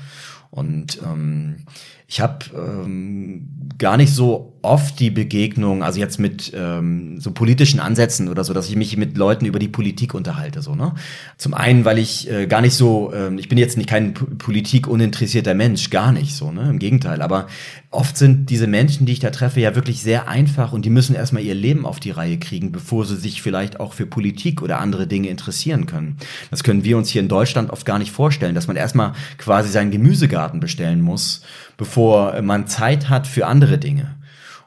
[0.50, 1.64] Und ähm,
[2.07, 7.81] ich habe ähm, gar nicht so oft die Begegnung, also jetzt mit ähm, so politischen
[7.81, 10.62] Ansätzen oder so, dass ich mich mit Leuten über die Politik unterhalte.
[10.62, 10.94] So, ne?
[11.38, 14.87] Zum einen, weil ich äh, gar nicht so, äh, ich bin jetzt nicht kein Politik
[14.87, 16.68] uninteressierter Mensch, gar nicht so, ne?
[16.68, 17.23] Im Gegenteil.
[17.23, 17.46] Aber
[17.90, 21.14] oft sind diese Menschen, die ich da treffe, ja wirklich sehr einfach und die müssen
[21.14, 24.79] erstmal ihr Leben auf die Reihe kriegen, bevor sie sich vielleicht auch für Politik oder
[24.79, 26.16] andere Dinge interessieren können.
[26.51, 29.70] Das können wir uns hier in Deutschland oft gar nicht vorstellen, dass man erstmal quasi
[29.70, 31.42] seinen Gemüsegarten bestellen muss
[31.81, 34.14] bevor man Zeit hat für andere Dinge.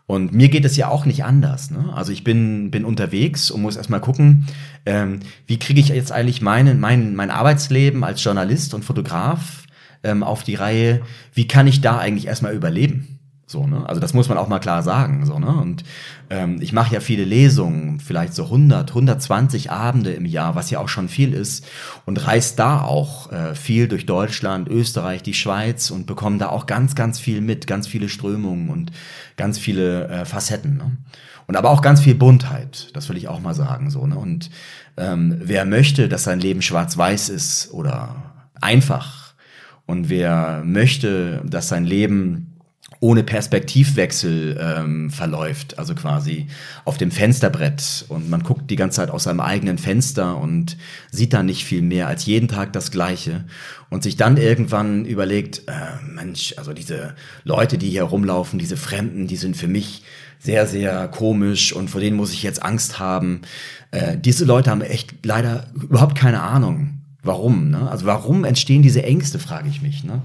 [0.05, 1.71] Und mir geht es ja auch nicht anders.
[1.71, 1.91] Ne?
[1.95, 4.47] Also ich bin, bin unterwegs und muss erstmal gucken,
[4.85, 9.63] ähm, wie kriege ich jetzt eigentlich meinen, mein, mein Arbeitsleben als Journalist und Fotograf
[10.03, 11.01] ähm, auf die Reihe,
[11.33, 13.19] wie kann ich da eigentlich erstmal überleben?
[13.53, 13.87] So, ne?
[13.87, 15.25] Also das muss man auch mal klar sagen.
[15.25, 15.47] So, ne?
[15.47, 15.85] Und
[16.29, 20.79] ähm, ich mache ja viele Lesungen, vielleicht so 100, 120 Abende im Jahr, was ja
[20.79, 21.65] auch schon viel ist.
[22.05, 26.65] Und reise da auch äh, viel durch Deutschland, Österreich, die Schweiz und bekomme da auch
[26.65, 28.91] ganz, ganz viel mit, ganz viele Strömungen und
[29.37, 30.75] ganz viele äh, Facetten.
[30.75, 30.97] Ne?
[31.47, 33.89] Und aber auch ganz viel Buntheit, das will ich auch mal sagen.
[33.89, 34.17] So, ne?
[34.17, 34.49] Und
[34.97, 38.15] ähm, wer möchte, dass sein Leben schwarz-weiß ist oder
[38.59, 39.23] einfach,
[39.85, 42.52] und wer möchte, dass sein Leben
[43.03, 46.47] ohne Perspektivwechsel ähm, verläuft, also quasi
[46.85, 50.77] auf dem Fensterbrett und man guckt die ganze Zeit aus seinem eigenen Fenster und
[51.11, 53.43] sieht da nicht viel mehr als jeden Tag das Gleiche
[53.89, 57.13] und sich dann irgendwann überlegt, äh, Mensch, also diese
[57.43, 60.03] Leute, die hier rumlaufen, diese Fremden, die sind für mich
[60.39, 63.41] sehr, sehr komisch und vor denen muss ich jetzt Angst haben.
[63.91, 67.69] Äh, diese Leute haben echt leider überhaupt keine Ahnung, Warum?
[67.69, 67.89] Ne?
[67.89, 70.03] Also warum entstehen diese Ängste, frage ich mich.
[70.03, 70.21] Ne?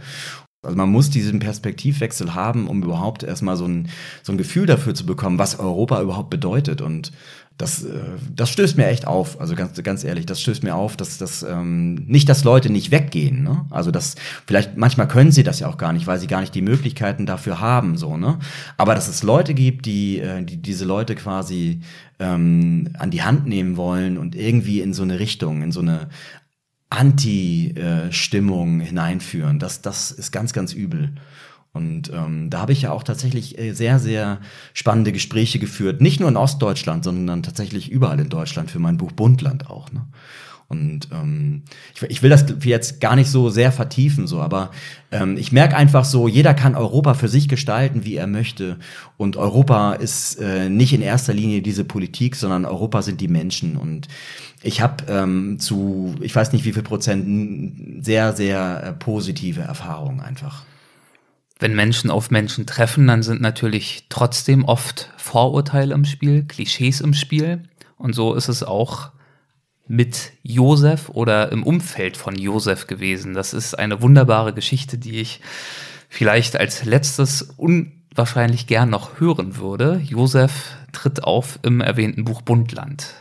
[0.69, 3.89] Also man muss diesen Perspektivwechsel haben, um überhaupt erstmal so ein,
[4.23, 6.83] so ein Gefühl dafür zu bekommen, was Europa überhaupt bedeutet.
[6.83, 7.11] Und
[7.57, 8.01] das, äh,
[8.37, 9.41] das stößt mir echt auf.
[9.41, 12.91] Also ganz, ganz ehrlich, das stößt mir auf, dass das ähm, nicht, dass Leute nicht
[12.91, 13.45] weggehen.
[13.45, 13.65] Ne?
[13.71, 16.55] Also das vielleicht manchmal können sie das ja auch gar nicht, weil sie gar nicht
[16.55, 17.97] die Möglichkeiten dafür haben.
[17.97, 18.39] So ne,
[18.77, 21.81] aber dass es Leute gibt, die, äh, die diese Leute quasi
[22.19, 26.09] ähm, an die Hand nehmen wollen und irgendwie in so eine Richtung, in so eine
[26.91, 29.59] Anti-Stimmung hineinführen.
[29.59, 31.13] Das, das ist ganz, ganz übel.
[31.73, 34.41] Und ähm, da habe ich ja auch tatsächlich äh, sehr, sehr
[34.73, 36.01] spannende Gespräche geführt.
[36.01, 39.93] Nicht nur in Ostdeutschland, sondern tatsächlich überall in Deutschland für mein Buch Bundland auch.
[39.93, 40.07] Ne?
[40.69, 41.63] Und ähm,
[41.95, 44.71] ich, ich will das jetzt gar nicht so sehr vertiefen, so, aber
[45.11, 48.79] ähm, ich merke einfach so, jeder kann Europa für sich gestalten, wie er möchte.
[49.17, 53.79] Und Europa ist äh, nicht in erster Linie diese Politik, sondern Europa sind die Menschen.
[53.79, 54.09] Und
[54.63, 60.21] ich habe ähm, zu, ich weiß nicht wie viel Prozent, sehr, sehr äh, positive Erfahrungen
[60.21, 60.65] einfach.
[61.59, 67.15] Wenn Menschen auf Menschen treffen, dann sind natürlich trotzdem oft Vorurteile im Spiel, Klischees im
[67.15, 67.63] Spiel.
[67.97, 69.13] Und so ist es auch
[69.89, 73.35] mit Josef oder im Umfeld von Josef gewesen.
[73.35, 75.41] Das ist eine wunderbare Geschichte, die ich
[76.09, 80.01] vielleicht als letztes unwahrscheinlich gern noch hören würde.
[80.05, 83.15] Josef tritt auf im erwähnten Buch Bundland.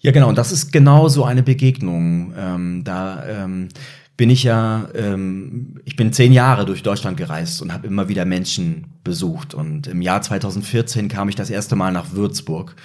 [0.00, 0.28] Ja, genau.
[0.28, 2.32] Und das ist genau so eine Begegnung.
[2.36, 3.68] Ähm, da ähm,
[4.16, 8.24] bin ich ja, ähm, ich bin zehn Jahre durch Deutschland gereist und habe immer wieder
[8.24, 9.54] Menschen besucht.
[9.54, 12.76] Und im Jahr 2014 kam ich das erste Mal nach Würzburg.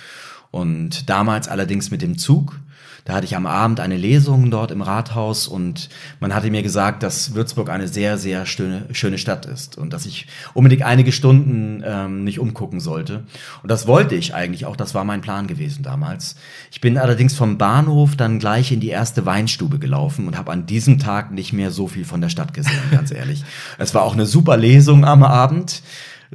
[0.52, 2.60] Und damals allerdings mit dem Zug.
[3.06, 5.89] Da hatte ich am Abend eine Lesung dort im Rathaus und
[6.20, 10.08] man hatte mir gesagt, dass Würzburg eine sehr, sehr schöne, schöne Stadt ist und dass
[10.08, 13.24] ich unbedingt einige Stunden ähm, nicht umgucken sollte.
[13.62, 16.36] Und das wollte ich eigentlich auch, das war mein Plan gewesen damals.
[16.72, 20.65] Ich bin allerdings vom Bahnhof dann gleich in die erste Weinstube gelaufen und habe an
[20.65, 23.44] diesem Tag nicht mehr so viel von der Stadt gesehen, ganz ehrlich.
[23.78, 25.84] Es war auch eine super Lesung am Abend.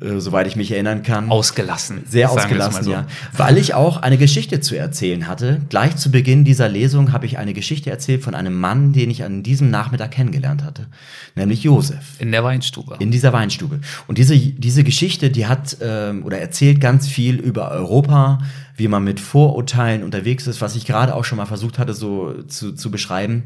[0.00, 1.31] Äh, soweit ich mich erinnern kann.
[1.31, 2.05] Ausgelassen.
[2.09, 2.92] Sehr ausgelassen, so.
[2.92, 3.07] ja.
[3.37, 5.61] Weil ich auch eine Geschichte zu erzählen hatte.
[5.68, 9.24] Gleich zu Beginn dieser Lesung habe ich eine Geschichte erzählt von einem Mann, den ich
[9.24, 10.87] an diesem Nachmittag kennengelernt hatte.
[11.35, 12.20] Nämlich Josef.
[12.20, 12.96] In der Weinstube.
[13.00, 13.81] In dieser Weinstube.
[14.07, 18.38] Und diese, diese Geschichte, die hat ähm, oder erzählt ganz viel über Europa,
[18.76, 22.42] wie man mit Vorurteilen unterwegs ist, was ich gerade auch schon mal versucht hatte, so
[22.44, 23.44] zu, zu beschreiben.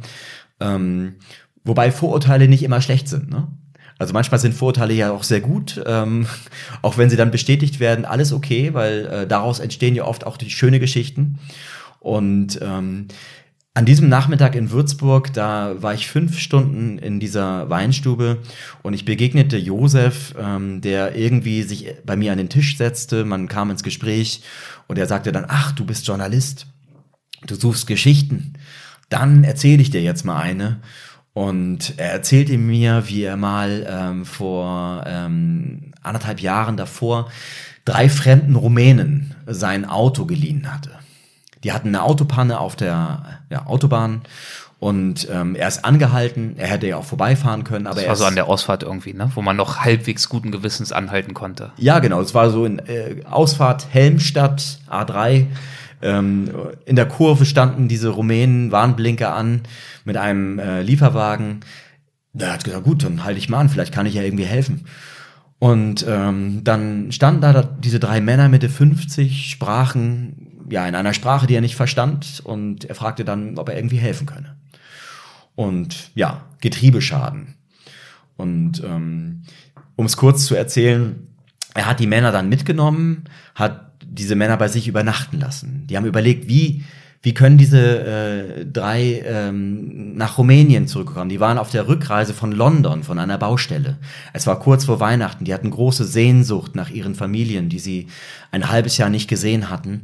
[0.60, 1.14] Ähm,
[1.64, 3.30] wobei Vorurteile nicht immer schlecht sind.
[3.30, 3.48] Ne?
[3.98, 6.26] Also manchmal sind Vorurteile ja auch sehr gut, ähm,
[6.82, 10.36] auch wenn sie dann bestätigt werden, alles okay, weil äh, daraus entstehen ja oft auch
[10.36, 11.38] die schöne Geschichten.
[12.00, 13.08] Und ähm,
[13.76, 18.38] an diesem Nachmittag in Würzburg, da war ich fünf Stunden in dieser Weinstube
[18.82, 23.24] und ich begegnete Josef, ähm, der irgendwie sich bei mir an den Tisch setzte.
[23.24, 24.42] Man kam ins Gespräch
[24.86, 26.66] und er sagte dann, ach, du bist Journalist,
[27.48, 28.52] du suchst Geschichten.
[29.08, 30.80] Dann erzähle ich dir jetzt mal eine.
[31.34, 37.28] Und er erzählte mir, wie er mal ähm, vor ähm, anderthalb Jahren davor
[37.84, 40.90] drei fremden Rumänen sein Auto geliehen hatte.
[41.64, 44.22] Die hatten eine Autopanne auf der ja, Autobahn
[44.78, 46.56] und ähm, er ist angehalten.
[46.56, 49.30] Er hätte ja auch vorbeifahren können, aber das war so an der Ausfahrt irgendwie, ne?
[49.34, 51.72] wo man noch halbwegs guten Gewissens anhalten konnte.
[51.78, 52.20] Ja, genau.
[52.20, 55.46] Es war so in äh, Ausfahrt Helmstadt A3
[56.04, 56.50] ähm,
[56.84, 59.62] in der Kurve standen diese Rumänen Warnblinker an
[60.04, 61.60] mit einem äh, Lieferwagen.
[62.32, 64.84] Der hat gesagt, gut, dann halte ich mal an, vielleicht kann ich ja irgendwie helfen.
[65.58, 71.46] Und ähm, dann standen da diese drei Männer Mitte 50, sprachen ja in einer Sprache,
[71.46, 74.56] die er nicht verstand, und er fragte dann, ob er irgendwie helfen könne.
[75.54, 77.54] Und ja, Getriebeschaden.
[78.36, 79.42] Und ähm,
[79.96, 81.28] um es kurz zu erzählen,
[81.74, 85.86] er hat die Männer dann mitgenommen, hat diese Männer bei sich übernachten lassen.
[85.88, 86.84] Die haben überlegt, wie,
[87.22, 91.30] wie können diese äh, drei ähm, nach Rumänien zurückkommen.
[91.30, 93.98] Die waren auf der Rückreise von London, von einer Baustelle.
[94.32, 95.44] Es war kurz vor Weihnachten.
[95.44, 98.08] Die hatten große Sehnsucht nach ihren Familien, die sie
[98.50, 100.02] ein halbes Jahr nicht gesehen hatten.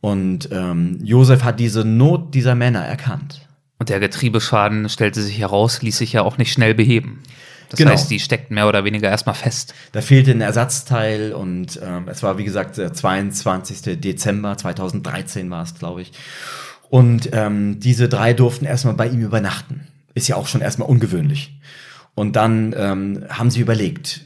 [0.00, 3.48] Und ähm, Josef hat diese Not dieser Männer erkannt.
[3.78, 7.20] Und der Getriebeschaden stellte sich heraus, ließ sich ja auch nicht schnell beheben.
[7.70, 7.90] Das Genau.
[7.90, 9.74] heißt, die steckten mehr oder weniger erstmal fest.
[9.92, 14.00] Da fehlte ein Ersatzteil und ähm, es war, wie gesagt, der 22.
[14.00, 16.12] Dezember 2013 war es, glaube ich.
[16.90, 19.86] Und ähm, diese drei durften erstmal bei ihm übernachten.
[20.14, 21.58] Ist ja auch schon erstmal ungewöhnlich.
[22.14, 24.20] Und dann ähm, haben sie überlegt,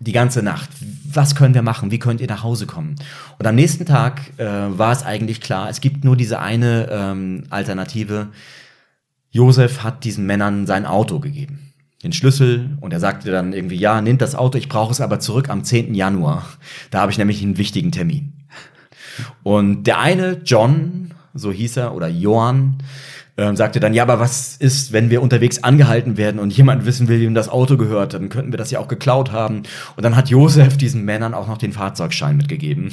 [0.00, 0.68] die ganze Nacht,
[1.04, 1.92] was können wir machen?
[1.92, 2.96] Wie könnt ihr nach Hause kommen?
[3.38, 7.44] Und am nächsten Tag äh, war es eigentlich klar, es gibt nur diese eine ähm,
[7.50, 8.28] Alternative.
[9.30, 11.71] Josef hat diesen Männern sein Auto gegeben
[12.02, 15.20] den Schlüssel und er sagte dann irgendwie, ja, nehmt das Auto, ich brauche es aber
[15.20, 15.94] zurück am 10.
[15.94, 16.44] Januar.
[16.90, 18.32] Da habe ich nämlich einen wichtigen Termin.
[19.42, 22.78] Und der eine, John, so hieß er, oder Johann,
[23.36, 27.08] ähm, sagte dann, ja, aber was ist, wenn wir unterwegs angehalten werden und jemand wissen
[27.08, 29.62] will, wem das Auto gehört, dann könnten wir das ja auch geklaut haben.
[29.96, 32.92] Und dann hat Josef diesen Männern auch noch den Fahrzeugschein mitgegeben.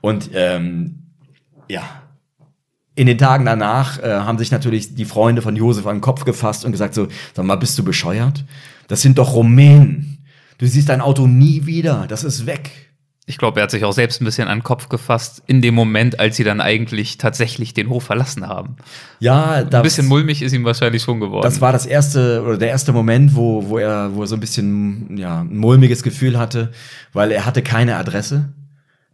[0.00, 1.04] Und ähm,
[1.68, 2.01] ja,
[2.94, 6.24] in den Tagen danach äh, haben sich natürlich die Freunde von Josef an den Kopf
[6.24, 8.44] gefasst und gesagt so, sag mal, bist du bescheuert?
[8.88, 10.18] Das sind doch Rumänen.
[10.58, 12.70] Du siehst dein Auto nie wieder, das ist weg.
[13.24, 15.74] Ich glaube, er hat sich auch selbst ein bisschen an den Kopf gefasst, in dem
[15.74, 18.76] Moment, als sie dann eigentlich tatsächlich den Hof verlassen haben.
[19.20, 21.44] Ja, Ein bisschen mulmig ist ihm wahrscheinlich schon geworden.
[21.44, 24.40] Das war das erste oder der erste Moment, wo, wo er, wo er so ein
[24.40, 26.72] bisschen ja, ein mulmiges Gefühl hatte,
[27.12, 28.52] weil er hatte keine Adresse.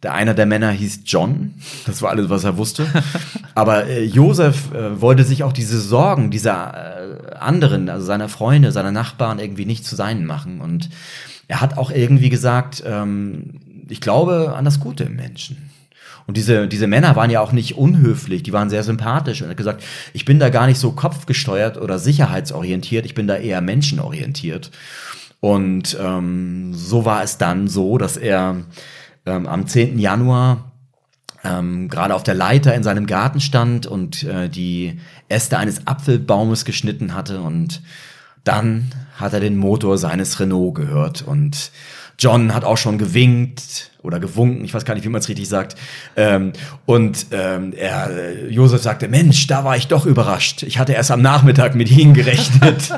[0.02, 1.54] Der einer der Männer hieß John.
[1.87, 2.87] Das war alles, was er wusste.
[3.54, 8.70] Aber äh, Josef äh, wollte sich auch diese Sorgen dieser äh, anderen, also seiner Freunde,
[8.70, 10.61] seiner Nachbarn irgendwie nicht zu seinen machen.
[10.61, 10.88] Und
[11.48, 15.68] er hat auch irgendwie gesagt, ähm, ich glaube an das Gute im Menschen.
[16.28, 19.52] Und diese, diese Männer waren ja auch nicht unhöflich, die waren sehr sympathisch und er
[19.52, 19.82] hat gesagt,
[20.12, 24.70] ich bin da gar nicht so kopfgesteuert oder sicherheitsorientiert, ich bin da eher menschenorientiert.
[25.40, 28.56] Und ähm, so war es dann so, dass er
[29.26, 29.98] ähm, am 10.
[29.98, 30.72] Januar
[31.44, 36.64] ähm, gerade auf der Leiter in seinem Garten stand und äh, die Äste eines Apfelbaumes
[36.64, 37.83] geschnitten hatte und
[38.44, 41.70] dann hat er den Motor seines Renault gehört und
[42.18, 45.48] John hat auch schon gewinkt oder gewunken, ich weiß gar nicht, wie man es richtig
[45.48, 45.76] sagt.
[46.16, 46.52] Ähm,
[46.85, 50.64] und ähm, er, Josef sagte, Mensch, da war ich doch überrascht.
[50.64, 52.92] Ich hatte erst am Nachmittag mit ihnen gerechnet.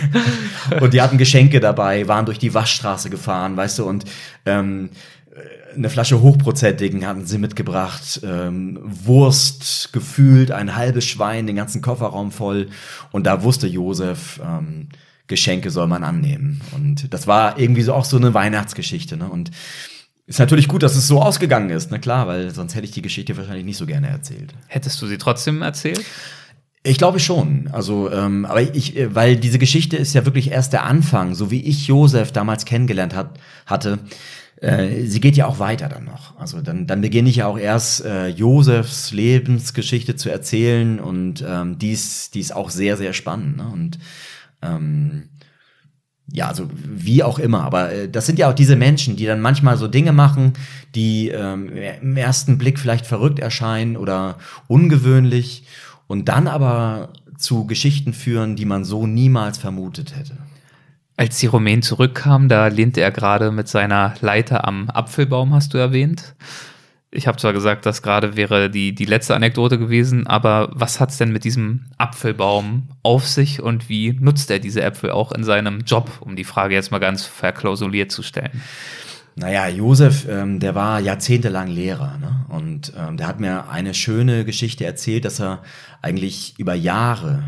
[0.80, 4.04] und die hatten Geschenke dabei, waren durch die Waschstraße gefahren, weißt du, und
[4.44, 4.90] ähm,
[5.78, 12.32] eine Flasche hochprozentigen hatten sie mitgebracht, ähm, Wurst gefühlt, ein halbes Schwein, den ganzen Kofferraum
[12.32, 12.68] voll.
[13.12, 14.88] Und da wusste Josef, ähm,
[15.28, 16.60] Geschenke soll man annehmen.
[16.74, 19.16] Und das war irgendwie so auch so eine Weihnachtsgeschichte.
[19.16, 19.28] Ne?
[19.28, 19.50] Und
[20.26, 23.02] ist natürlich gut, dass es so ausgegangen ist, na klar, weil sonst hätte ich die
[23.02, 24.52] Geschichte wahrscheinlich nicht so gerne erzählt.
[24.66, 26.04] Hättest du sie trotzdem erzählt?
[26.82, 27.68] Ich glaube schon.
[27.72, 31.50] Also, ähm, aber ich, äh, weil diese Geschichte ist ja wirklich erst der Anfang, so
[31.50, 33.98] wie ich Josef damals kennengelernt hat, hatte.
[34.60, 36.36] Äh, sie geht ja auch weiter dann noch.
[36.38, 41.78] Also dann, dann beginne ich ja auch erst äh, Josefs Lebensgeschichte zu erzählen und ähm,
[41.78, 43.58] die ist, die ist auch sehr, sehr spannend.
[43.58, 43.68] Ne?
[43.68, 43.98] Und
[44.62, 45.28] ähm,
[46.30, 49.40] ja, also wie auch immer, aber äh, das sind ja auch diese Menschen, die dann
[49.40, 50.54] manchmal so Dinge machen,
[50.94, 51.70] die ähm,
[52.02, 55.64] im ersten Blick vielleicht verrückt erscheinen oder ungewöhnlich
[56.06, 60.36] und dann aber zu Geschichten führen, die man so niemals vermutet hätte.
[61.18, 65.78] Als die Rumänen zurückkamen, da lehnte er gerade mit seiner Leiter am Apfelbaum, hast du
[65.78, 66.36] erwähnt.
[67.10, 71.10] Ich habe zwar gesagt, das gerade wäre die, die letzte Anekdote gewesen, aber was hat
[71.10, 75.42] es denn mit diesem Apfelbaum auf sich und wie nutzt er diese Äpfel auch in
[75.42, 78.62] seinem Job, um die Frage jetzt mal ganz verklausuliert zu stellen?
[79.34, 82.46] Naja, Josef, ähm, der war jahrzehntelang Lehrer ne?
[82.48, 85.64] und ähm, der hat mir eine schöne Geschichte erzählt, dass er
[86.00, 87.42] eigentlich über Jahre,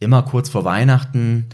[0.00, 1.48] immer kurz vor Weihnachten,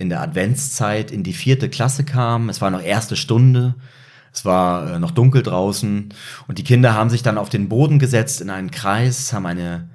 [0.00, 2.48] in der Adventszeit in die vierte Klasse kam.
[2.48, 3.76] Es war noch erste Stunde
[4.32, 6.14] es war äh, noch dunkel draußen
[6.46, 9.88] und die Kinder haben sich dann auf den Boden gesetzt in einen Kreis, haben eine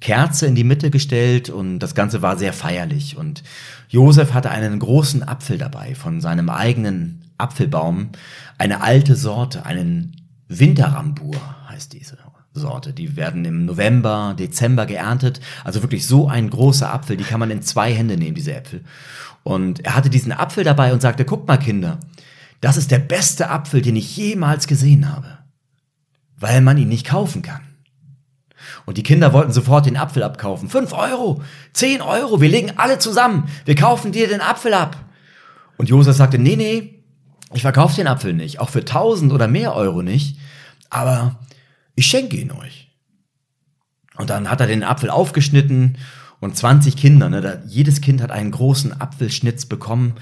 [0.00, 3.16] Kerze in die Mitte gestellt und das Ganze war sehr feierlich.
[3.16, 3.42] Und
[3.88, 8.10] Josef hatte einen großen Apfel dabei von seinem eigenen Apfelbaum,
[8.58, 10.16] eine alte Sorte, einen
[10.48, 11.36] Winterrambur
[11.68, 12.16] heißt diese
[12.54, 12.92] Sorte.
[12.92, 15.40] Die werden im November, Dezember geerntet.
[15.64, 18.82] Also wirklich so ein großer Apfel, die kann man in zwei Hände nehmen, diese Äpfel.
[19.48, 22.00] Und er hatte diesen Apfel dabei und sagte, guck mal Kinder,
[22.60, 25.38] das ist der beste Apfel, den ich jemals gesehen habe,
[26.36, 27.62] weil man ihn nicht kaufen kann.
[28.84, 30.68] Und die Kinder wollten sofort den Apfel abkaufen.
[30.68, 35.02] Fünf Euro, zehn Euro, wir legen alle zusammen, wir kaufen dir den Apfel ab.
[35.78, 37.02] Und Josef sagte, nee, nee,
[37.54, 40.38] ich verkaufe den Apfel nicht, auch für tausend oder mehr Euro nicht,
[40.90, 41.40] aber
[41.94, 42.90] ich schenke ihn euch.
[44.18, 45.96] Und dann hat er den Apfel aufgeschnitten
[46.40, 50.14] und 20 Kinder, ne, da, jedes Kind hat einen großen Apfelschnitz bekommen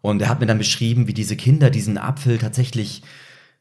[0.00, 3.02] und er hat mir dann beschrieben, wie diese Kinder diesen Apfel tatsächlich,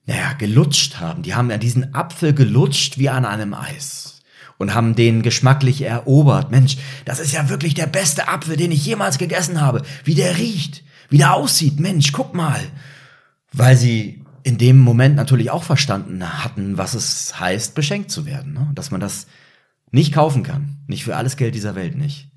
[0.05, 1.21] naja, gelutscht haben.
[1.21, 4.21] Die haben ja diesen Apfel gelutscht wie an einem Eis
[4.57, 6.51] und haben den geschmacklich erobert.
[6.51, 9.83] Mensch, das ist ja wirklich der beste Apfel, den ich jemals gegessen habe.
[10.03, 11.79] Wie der riecht, wie der aussieht.
[11.79, 12.59] Mensch, guck mal.
[13.51, 18.53] Weil sie in dem Moment natürlich auch verstanden hatten, was es heißt, beschenkt zu werden.
[18.53, 18.69] Ne?
[18.75, 19.27] Dass man das
[19.91, 20.77] nicht kaufen kann.
[20.87, 22.29] Nicht für alles Geld dieser Welt nicht.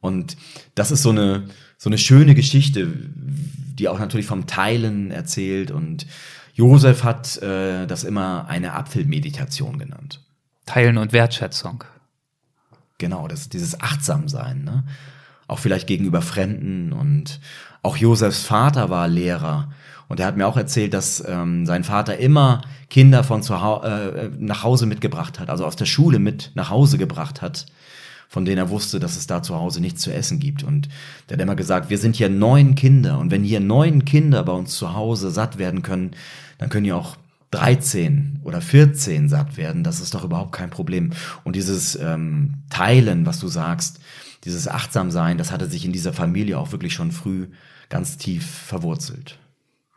[0.00, 0.36] Und
[0.74, 5.70] das ist so eine, so eine schöne Geschichte, die auch natürlich vom Teilen erzählt.
[5.70, 6.06] Und
[6.52, 10.20] Josef hat äh, das immer eine Apfelmeditation genannt.
[10.66, 11.84] Teilen und Wertschätzung.
[12.98, 14.84] Genau, das dieses Achtsamsein, ne?
[15.46, 16.92] Auch vielleicht gegenüber Fremden.
[16.92, 17.40] Und
[17.82, 19.72] auch Josefs Vater war Lehrer.
[20.08, 23.86] Und er hat mir auch erzählt, dass ähm, sein Vater immer Kinder von zu Hause,
[23.86, 27.66] äh, nach Hause mitgebracht hat, also aus der Schule mit nach Hause gebracht hat
[28.34, 30.64] von denen er wusste, dass es da zu Hause nichts zu essen gibt.
[30.64, 30.88] Und
[31.28, 34.52] der hat immer gesagt, wir sind hier neun Kinder und wenn hier neun Kinder bei
[34.52, 36.10] uns zu Hause satt werden können,
[36.58, 37.16] dann können ja auch
[37.52, 39.84] 13 oder 14 satt werden.
[39.84, 41.12] Das ist doch überhaupt kein Problem.
[41.44, 44.00] Und dieses ähm, Teilen, was du sagst,
[44.44, 47.46] dieses Achtsamsein, das hatte sich in dieser Familie auch wirklich schon früh
[47.88, 49.38] ganz tief verwurzelt.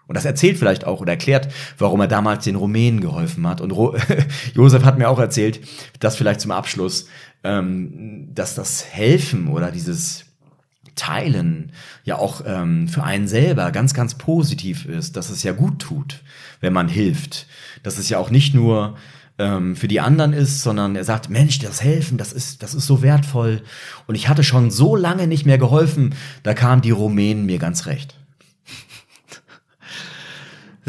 [0.07, 3.61] Und das erzählt vielleicht auch oder erklärt, warum er damals den Rumänen geholfen hat.
[3.61, 3.95] Und Ro
[4.53, 5.59] Josef hat mir auch erzählt,
[5.99, 7.07] das vielleicht zum Abschluss,
[7.43, 10.25] ähm, dass das Helfen oder dieses
[10.95, 11.71] Teilen
[12.03, 16.23] ja auch ähm, für einen selber ganz, ganz positiv ist, dass es ja gut tut,
[16.59, 17.47] wenn man hilft.
[17.83, 18.95] Dass es ja auch nicht nur
[19.37, 22.87] ähm, für die anderen ist, sondern er sagt, Mensch, das Helfen, das ist, das ist
[22.87, 23.61] so wertvoll.
[24.07, 27.85] Und ich hatte schon so lange nicht mehr geholfen, da kamen die Rumänen mir ganz
[27.85, 28.15] recht.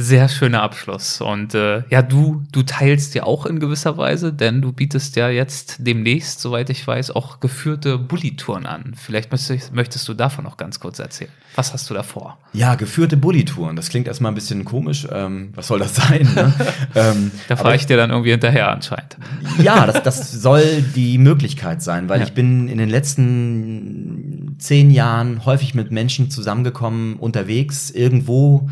[0.00, 1.20] Sehr schöner Abschluss.
[1.20, 5.28] Und äh, ja, du, du teilst ja auch in gewisser Weise, denn du bietest ja
[5.28, 8.92] jetzt demnächst, soweit ich weiß, auch geführte Bulli-Touren an.
[8.94, 11.32] Vielleicht möchtest, möchtest du davon noch ganz kurz erzählen.
[11.56, 12.38] Was hast du da vor?
[12.52, 13.74] Ja, geführte Bulli-Touren.
[13.74, 15.04] Das klingt erstmal ein bisschen komisch.
[15.10, 16.28] Ähm, was soll das sein?
[16.32, 16.54] Ne?
[16.94, 19.16] ähm, da fahre ich dir dann irgendwie hinterher anscheinend.
[19.60, 20.62] Ja, das, das soll
[20.94, 22.24] die Möglichkeit sein, weil ja.
[22.24, 28.68] ich bin in den letzten zehn Jahren häufig mit Menschen zusammengekommen, unterwegs, irgendwo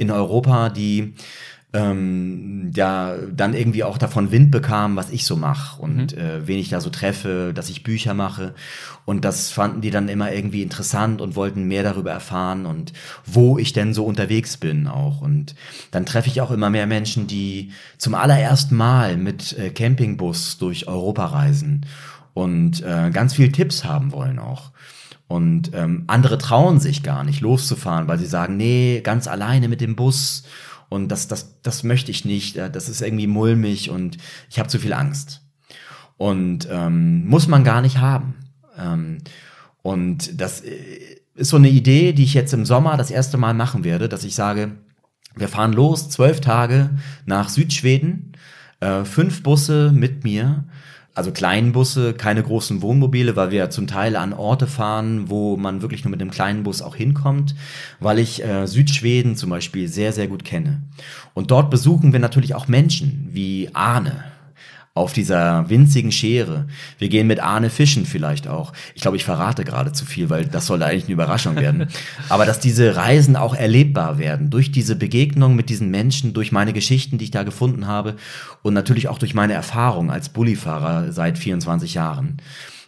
[0.00, 1.14] in Europa, die
[1.72, 6.18] ähm, ja dann irgendwie auch davon Wind bekam, was ich so mache und mhm.
[6.18, 8.54] äh, wen ich da so treffe, dass ich Bücher mache.
[9.04, 12.92] Und das fanden die dann immer irgendwie interessant und wollten mehr darüber erfahren und
[13.24, 15.20] wo ich denn so unterwegs bin auch.
[15.20, 15.54] Und
[15.90, 20.88] dann treffe ich auch immer mehr Menschen, die zum allerersten Mal mit äh, Campingbus durch
[20.88, 21.86] Europa reisen
[22.34, 24.72] und äh, ganz viel Tipps haben wollen auch.
[25.30, 29.80] Und ähm, andere trauen sich gar nicht loszufahren, weil sie sagen, nee, ganz alleine mit
[29.80, 30.42] dem Bus
[30.88, 34.16] und das, das, das möchte ich nicht, äh, das ist irgendwie mulmig und
[34.50, 35.42] ich habe zu viel Angst.
[36.16, 38.34] Und ähm, muss man gar nicht haben.
[38.76, 39.18] Ähm,
[39.82, 43.54] und das äh, ist so eine Idee, die ich jetzt im Sommer das erste Mal
[43.54, 44.72] machen werde, dass ich sage,
[45.36, 46.90] wir fahren los, zwölf Tage
[47.24, 48.32] nach Südschweden,
[48.80, 50.64] äh, fünf Busse mit mir
[51.14, 55.82] also kleinen Busse, keine großen Wohnmobile, weil wir zum Teil an Orte fahren, wo man
[55.82, 57.54] wirklich nur mit einem kleinen Bus auch hinkommt,
[57.98, 60.82] weil ich äh, Südschweden zum Beispiel sehr, sehr gut kenne.
[61.34, 64.24] Und dort besuchen wir natürlich auch Menschen wie Arne,
[64.92, 66.66] auf dieser winzigen Schere.
[66.98, 68.72] Wir gehen mit Arne fischen vielleicht auch.
[68.94, 71.88] Ich glaube, ich verrate gerade zu viel, weil das soll eigentlich eine Überraschung werden.
[72.28, 76.72] Aber dass diese Reisen auch erlebbar werden durch diese Begegnung mit diesen Menschen, durch meine
[76.72, 78.16] Geschichten, die ich da gefunden habe
[78.62, 82.38] und natürlich auch durch meine Erfahrung als Bullifahrer seit 24 Jahren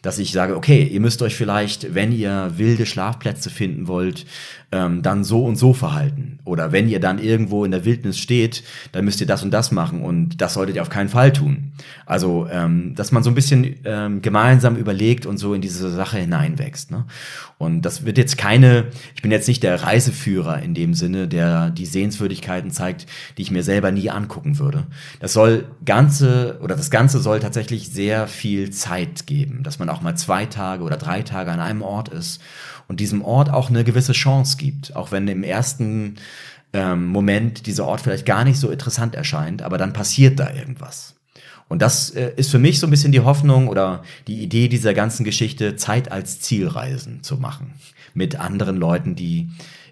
[0.03, 4.27] dass ich sage, okay, ihr müsst euch vielleicht, wenn ihr wilde Schlafplätze finden wollt,
[4.73, 6.39] ähm, dann so und so verhalten.
[6.45, 9.71] Oder wenn ihr dann irgendwo in der Wildnis steht, dann müsst ihr das und das
[9.71, 11.73] machen und das solltet ihr auf keinen Fall tun.
[12.07, 16.19] Also, ähm, dass man so ein bisschen ähm, gemeinsam überlegt und so in diese Sache
[16.19, 16.91] hineinwächst.
[16.91, 17.05] Ne?
[17.59, 21.71] Und das wird jetzt keine, ich bin jetzt nicht der Reiseführer in dem Sinne, der
[21.71, 23.07] die Sehenswürdigkeiten zeigt,
[23.37, 24.87] die ich mir selber nie angucken würde.
[25.21, 30.01] Das soll ganze oder das Ganze soll tatsächlich sehr viel Zeit geben, dass man auch
[30.01, 32.41] mal zwei Tage oder drei Tage an einem Ort ist
[32.89, 36.17] und diesem Ort auch eine gewisse Chance gibt, auch wenn im ersten
[36.73, 41.15] ähm, Moment dieser Ort vielleicht gar nicht so interessant erscheint, aber dann passiert da irgendwas.
[41.69, 44.93] Und das äh, ist für mich so ein bisschen die Hoffnung oder die Idee dieser
[44.95, 47.73] ganzen Geschichte, Zeit als Zielreisen zu machen.
[48.15, 49.49] Mit anderen Leuten, die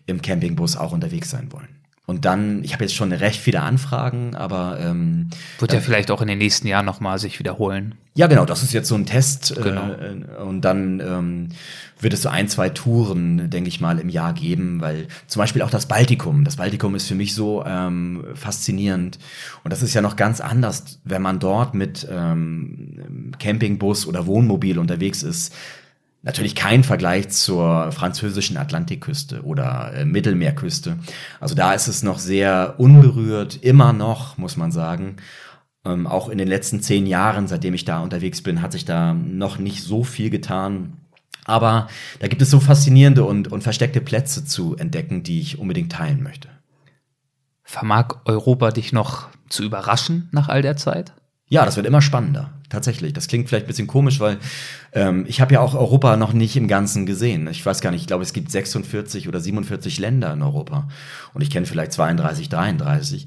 [0.07, 1.80] im Campingbus auch unterwegs sein wollen.
[2.11, 5.31] Und dann, ich habe jetzt schon recht viele Anfragen, aber ähm,
[5.61, 7.95] wird ja vielleicht auch in den nächsten Jahren nochmal sich wiederholen.
[8.15, 9.57] Ja, genau, das ist jetzt so ein Test.
[9.57, 9.93] Äh, genau.
[9.93, 11.49] Äh, und dann ähm,
[12.01, 15.63] wird es so ein, zwei Touren, denke ich mal, im Jahr geben, weil zum Beispiel
[15.63, 16.43] auch das Baltikum.
[16.43, 19.21] Das Baltikum ist für mich so ähm, faszinierend.
[19.63, 24.81] Und das ist ja noch ganz anders, wenn man dort mit ähm, Campingbus oder Wohnmobil
[24.81, 25.55] unterwegs ist.
[26.23, 30.99] Natürlich kein Vergleich zur französischen Atlantikküste oder äh, Mittelmeerküste.
[31.41, 35.17] Also da ist es noch sehr unberührt, immer noch, muss man sagen.
[35.87, 39.15] Ähm, auch in den letzten zehn Jahren, seitdem ich da unterwegs bin, hat sich da
[39.15, 40.99] noch nicht so viel getan.
[41.47, 45.93] Aber da gibt es so faszinierende und, und versteckte Plätze zu entdecken, die ich unbedingt
[45.93, 46.49] teilen möchte.
[47.65, 51.15] Vermag Europa dich noch zu überraschen nach all der Zeit?
[51.49, 52.53] Ja, das wird immer spannender.
[52.71, 53.13] Tatsächlich.
[53.13, 54.39] Das klingt vielleicht ein bisschen komisch, weil
[54.93, 57.49] ähm, ich habe ja auch Europa noch nicht im Ganzen gesehen.
[57.49, 60.89] Ich weiß gar nicht, ich glaube, es gibt 46 oder 47 Länder in Europa.
[61.35, 63.27] Und ich kenne vielleicht 32, 33.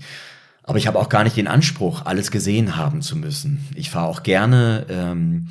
[0.63, 3.67] Aber ich habe auch gar nicht den Anspruch, alles gesehen haben zu müssen.
[3.75, 5.49] Ich fahre auch gerne ähm,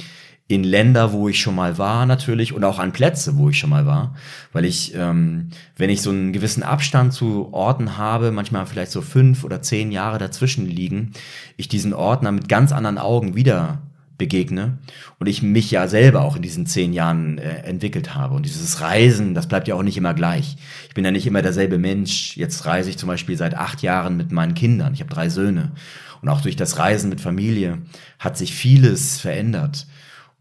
[0.55, 3.70] in Länder, wo ich schon mal war, natürlich, und auch an Plätze, wo ich schon
[3.70, 4.14] mal war.
[4.53, 9.03] Weil ich, ähm, wenn ich so einen gewissen Abstand zu Orten habe, manchmal vielleicht so
[9.03, 11.12] fünf oder zehn Jahre dazwischen liegen,
[11.57, 13.82] ich diesen Orten dann mit ganz anderen Augen wieder
[14.18, 14.78] begegne
[15.18, 18.34] und ich mich ja selber auch in diesen zehn Jahren äh, entwickelt habe.
[18.34, 20.57] Und dieses Reisen, das bleibt ja auch nicht immer gleich.
[20.88, 22.36] Ich bin ja nicht immer derselbe Mensch.
[22.36, 24.94] Jetzt reise ich zum Beispiel seit acht Jahren mit meinen Kindern.
[24.94, 25.72] Ich habe drei Söhne.
[26.20, 27.78] Und auch durch das Reisen mit Familie
[28.18, 29.86] hat sich vieles verändert.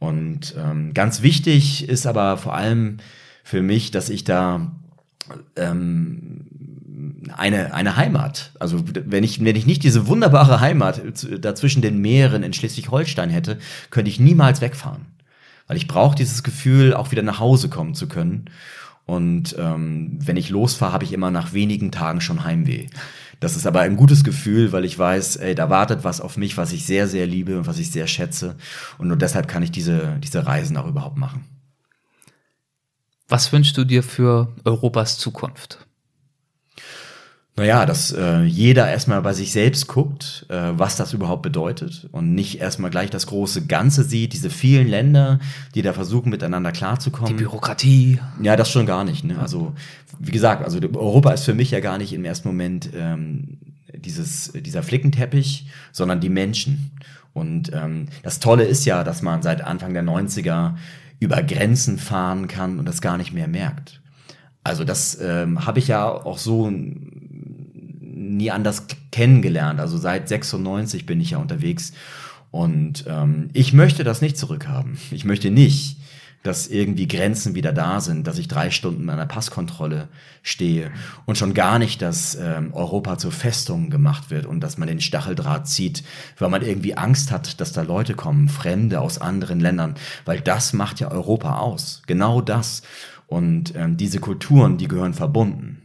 [0.02, 2.97] Und ähm, ganz wichtig ist aber vor allem
[3.43, 4.72] für mich, dass ich da
[5.56, 6.41] ähm,
[7.38, 8.52] eine, eine Heimat.
[8.60, 11.04] Also wenn ich, wenn ich nicht diese wunderbare Heimat
[11.39, 13.60] dazwischen den Meeren in Schleswig-Holstein hätte,
[13.91, 15.06] könnte ich niemals wegfahren.
[15.68, 18.45] Weil ich brauche dieses Gefühl, auch wieder nach Hause kommen zu können.
[19.06, 22.88] Und ähm, wenn ich losfahre, habe ich immer nach wenigen Tagen schon Heimweh.
[23.42, 26.58] Das ist aber ein gutes Gefühl, weil ich weiß, ey, da wartet was auf mich,
[26.58, 28.56] was ich sehr, sehr liebe und was ich sehr schätze.
[29.00, 31.44] Und nur deshalb kann ich diese, diese Reisen auch überhaupt machen.
[33.28, 35.88] Was wünschst du dir für Europas Zukunft?
[37.58, 42.34] Naja, dass äh, jeder erstmal bei sich selbst guckt, äh, was das überhaupt bedeutet und
[42.34, 45.39] nicht erstmal gleich das große Ganze sieht, diese vielen Länder,
[45.76, 47.36] die da versuchen, miteinander klarzukommen.
[47.36, 48.20] Die Bürokratie.
[48.41, 49.26] Ja, das schon gar nicht.
[49.26, 49.38] Ne?
[49.38, 49.74] Also,
[50.18, 53.58] wie gesagt, also Europa ist für mich ja gar nicht im ersten Moment ähm,
[53.93, 56.91] dieses, dieser Flickenteppich, sondern die Menschen.
[57.34, 60.76] Und ähm, das Tolle ist ja, dass man seit Anfang der 90er
[61.20, 64.02] über Grenzen fahren kann und das gar nicht mehr merkt.
[64.64, 66.72] Also das ähm, habe ich ja auch so
[68.22, 69.80] nie anders kennengelernt.
[69.80, 71.93] Also seit 96 bin ich ja unterwegs
[72.51, 74.97] und ähm, ich möchte das nicht zurückhaben.
[75.11, 75.97] Ich möchte nicht,
[76.43, 80.07] dass irgendwie Grenzen wieder da sind, dass ich drei Stunden an der Passkontrolle
[80.41, 80.91] stehe
[81.26, 85.01] und schon gar nicht, dass ähm, Europa zur Festung gemacht wird und dass man den
[85.01, 86.03] Stacheldraht zieht,
[86.39, 89.95] weil man irgendwie Angst hat, dass da Leute kommen, Fremde aus anderen Ländern,
[90.26, 92.01] weil das macht ja Europa aus.
[92.07, 92.82] Genau das.
[93.28, 95.81] Und ähm, diese Kulturen, die gehören verbunden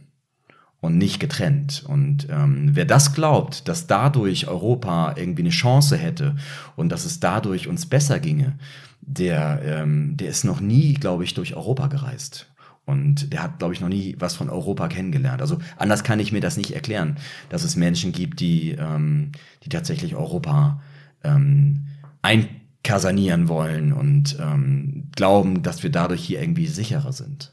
[0.79, 1.83] und nicht getrennt.
[1.87, 6.35] Und ähm, wer das glaubt, dass dadurch Europa irgendwie eine Chance hätte
[6.75, 8.57] und dass es dadurch uns besser ginge,
[9.01, 12.47] der, ähm, der ist noch nie, glaube ich, durch Europa gereist.
[12.85, 15.41] Und der hat, glaube ich, noch nie was von Europa kennengelernt.
[15.41, 17.17] Also anders kann ich mir das nicht erklären,
[17.49, 19.31] dass es Menschen gibt, die, ähm,
[19.63, 20.81] die tatsächlich Europa
[21.23, 21.87] ähm,
[22.21, 27.51] einkasanieren wollen und ähm, glauben, dass wir dadurch hier irgendwie sicherer sind.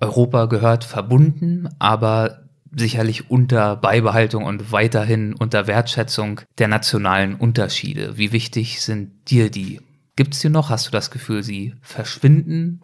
[0.00, 2.42] Europa gehört verbunden, aber
[2.74, 8.18] sicherlich unter Beibehaltung und weiterhin unter Wertschätzung der nationalen Unterschiede.
[8.18, 9.80] Wie wichtig sind dir die?
[10.16, 10.70] Gibt es die noch?
[10.70, 12.82] Hast du das Gefühl, sie verschwinden?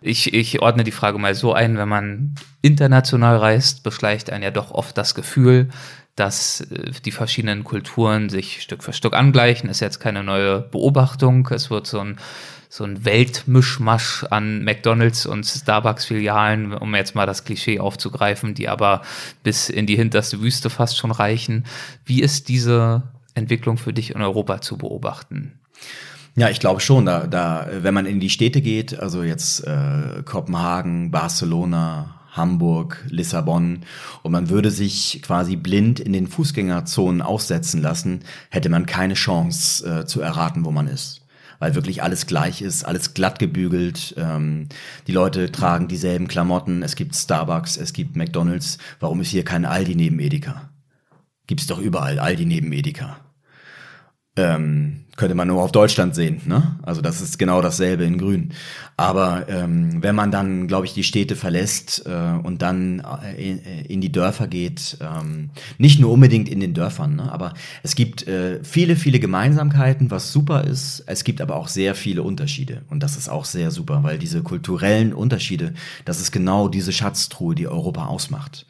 [0.00, 4.50] Ich, ich ordne die Frage mal so ein, wenn man international reist, beschleicht einen ja
[4.50, 5.68] doch oft das Gefühl,
[6.16, 9.68] dass äh, die verschiedenen Kulturen sich Stück für Stück angleichen.
[9.68, 11.48] Ist jetzt keine neue Beobachtung.
[11.50, 12.18] Es wird so ein
[12.74, 19.02] so ein Weltmischmasch an McDonalds und Starbucks-Filialen, um jetzt mal das Klischee aufzugreifen, die aber
[19.44, 21.66] bis in die hinterste Wüste fast schon reichen.
[22.04, 23.04] Wie ist diese
[23.34, 25.52] Entwicklung für dich in Europa zu beobachten?
[26.34, 30.24] Ja, ich glaube schon, da, da, wenn man in die Städte geht, also jetzt äh,
[30.24, 33.84] Kopenhagen, Barcelona, Hamburg, Lissabon
[34.24, 40.00] und man würde sich quasi blind in den Fußgängerzonen aussetzen lassen, hätte man keine Chance
[40.00, 41.23] äh, zu erraten, wo man ist
[41.58, 44.14] weil wirklich alles gleich ist, alles glatt gebügelt.
[44.16, 44.68] Ähm,
[45.06, 46.82] die Leute tragen dieselben Klamotten.
[46.82, 48.78] Es gibt Starbucks, es gibt McDonald's.
[49.00, 50.70] Warum ist hier kein Aldi neben Edeka?
[51.46, 53.18] Gibt's doch überall Aldi neben Edeka.
[54.36, 56.40] Ähm, könnte man nur auf Deutschland sehen.
[56.46, 56.76] Ne?
[56.82, 58.52] Also das ist genau dasselbe in Grün.
[58.96, 63.64] Aber ähm, wenn man dann, glaube ich, die Städte verlässt äh, und dann äh, in,
[63.64, 67.32] äh, in die Dörfer geht, ähm, nicht nur unbedingt in den Dörfern, ne?
[67.32, 71.04] aber es gibt äh, viele, viele Gemeinsamkeiten, was super ist.
[71.06, 74.42] Es gibt aber auch sehr viele Unterschiede und das ist auch sehr super, weil diese
[74.42, 78.66] kulturellen Unterschiede, das ist genau diese Schatztruhe, die Europa ausmacht.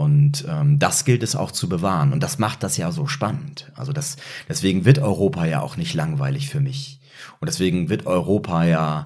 [0.00, 2.14] Und ähm, das gilt es auch zu bewahren.
[2.14, 3.70] Und das macht das ja so spannend.
[3.76, 4.16] Also das,
[4.48, 7.00] deswegen wird Europa ja auch nicht langweilig für mich.
[7.38, 9.04] Und deswegen wird Europa ja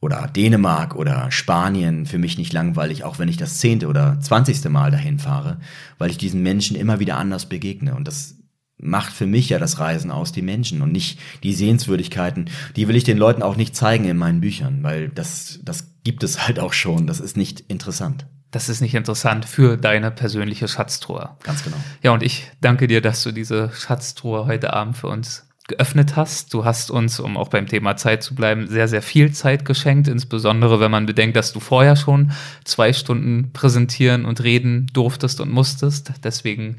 [0.00, 4.68] oder Dänemark oder Spanien für mich nicht langweilig, auch wenn ich das zehnte oder zwanzigste
[4.68, 5.58] Mal dahin fahre,
[5.98, 7.96] weil ich diesen Menschen immer wieder anders begegne.
[7.96, 8.36] Und das
[8.78, 12.50] macht für mich ja das Reisen aus, die Menschen und nicht die Sehenswürdigkeiten.
[12.76, 16.22] Die will ich den Leuten auch nicht zeigen in meinen Büchern, weil das, das gibt
[16.22, 17.08] es halt auch schon.
[17.08, 21.30] Das ist nicht interessant das ist nicht interessant für deine persönliche Schatztruhe.
[21.42, 21.76] Ganz genau.
[22.02, 26.54] Ja, und ich danke dir, dass du diese Schatztruhe heute Abend für uns geöffnet hast.
[26.54, 30.08] Du hast uns, um auch beim Thema Zeit zu bleiben, sehr, sehr viel Zeit geschenkt,
[30.08, 32.32] insbesondere wenn man bedenkt, dass du vorher schon
[32.64, 36.12] zwei Stunden präsentieren und reden durftest und musstest.
[36.22, 36.76] Deswegen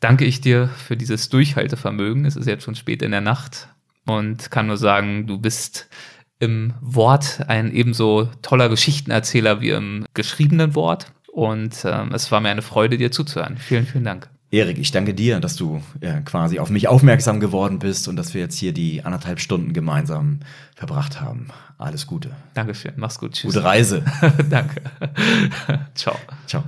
[0.00, 2.26] danke ich dir für dieses Durchhaltevermögen.
[2.26, 3.68] Es ist jetzt schon spät in der Nacht
[4.06, 5.88] und kann nur sagen, du bist
[6.38, 11.12] im Wort ein ebenso toller Geschichtenerzähler wie im geschriebenen Wort.
[11.32, 13.58] Und ähm, es war mir eine Freude, dir zuzuhören.
[13.58, 14.28] Vielen, vielen Dank.
[14.50, 18.32] Erik, ich danke dir, dass du ja, quasi auf mich aufmerksam geworden bist und dass
[18.32, 20.40] wir jetzt hier die anderthalb Stunden gemeinsam
[20.74, 21.48] verbracht haben.
[21.78, 22.30] Alles Gute.
[22.54, 22.92] Dankeschön.
[22.96, 23.32] Mach's gut.
[23.32, 23.52] Tschüss.
[23.52, 24.04] Gute Reise.
[24.50, 24.82] danke.
[25.94, 26.16] Ciao.
[26.46, 26.64] Ciao.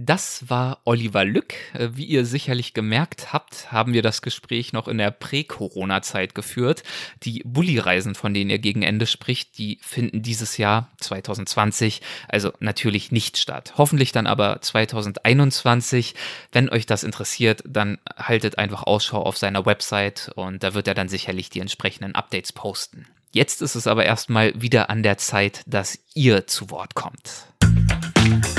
[0.00, 1.54] Das war Oliver Lück.
[1.74, 6.84] Äh, wie ihr sicherlich gemerkt habt, haben wir das Gespräch noch in der Prä-Corona-Zeit geführt.
[7.24, 13.10] Die Bulli-Reisen, von denen ihr gegen Ende spricht, die finden dieses Jahr 2020 also natürlich
[13.10, 13.72] nicht statt.
[13.76, 16.14] Hoffentlich dann aber 2021.
[16.52, 20.94] Wenn euch das interessiert, dann haltet einfach Ausschau auf seiner Website und da wird er
[20.94, 23.08] dann sicherlich die entsprechenden Updates posten.
[23.32, 27.47] Jetzt ist es aber erstmal wieder an der Zeit, dass ihr zu Wort kommt.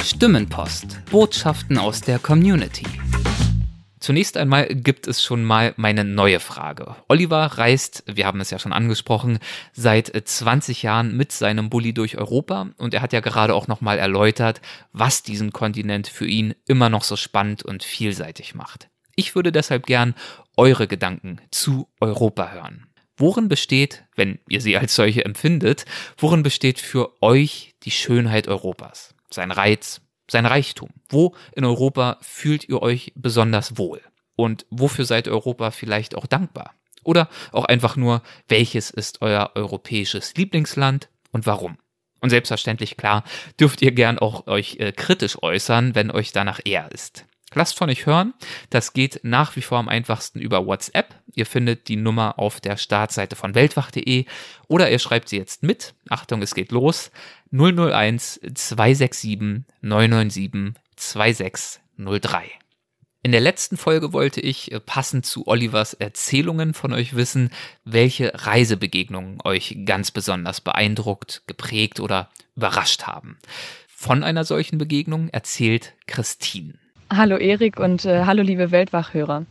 [0.04, 1.00] Stimmenpost.
[1.12, 2.86] Botschaften aus der Community.
[4.00, 6.96] Zunächst einmal gibt es schon mal meine neue Frage.
[7.08, 9.40] Oliver reist, wir haben es ja schon angesprochen,
[9.74, 14.00] seit 20 Jahren mit seinem Bulli durch Europa und er hat ja gerade auch nochmal
[14.00, 14.62] erläutert,
[14.94, 18.90] was diesen Kontinent für ihn immer noch so spannend und vielseitig macht.
[19.16, 20.16] Ich würde deshalb gern
[20.56, 22.88] eure Gedanken zu Europa hören.
[23.18, 25.84] Worin besteht, wenn ihr sie als solche empfindet,
[26.18, 29.14] worin besteht für euch die Schönheit Europas?
[29.32, 30.90] Sein Reiz, sein Reichtum?
[31.10, 34.02] Wo in Europa fühlt ihr euch besonders wohl?
[34.36, 36.74] Und wofür seid Europa vielleicht auch dankbar?
[37.04, 41.78] Oder auch einfach nur, welches ist euer europäisches Lieblingsland und warum?
[42.22, 43.24] Und selbstverständlich klar,
[43.60, 47.26] dürft ihr gern auch euch äh, kritisch äußern, wenn euch danach eher ist.
[47.54, 48.34] Lasst von euch hören.
[48.70, 51.16] Das geht nach wie vor am einfachsten über WhatsApp.
[51.34, 54.26] Ihr findet die Nummer auf der Startseite von weltwach.de
[54.68, 55.96] oder ihr schreibt sie jetzt mit.
[56.10, 57.12] Achtung, es geht los.
[57.52, 62.52] 001 267 997 2603.
[63.22, 67.50] In der letzten Folge wollte ich äh, passend zu Olivers Erzählungen von euch wissen,
[67.84, 73.38] welche Reisebegegnungen euch ganz besonders beeindruckt, geprägt oder überrascht haben.
[73.88, 76.76] Von einer solchen Begegnung erzählt Christine.
[77.12, 79.46] Hallo Erik und äh, hallo liebe Weltwachhörer.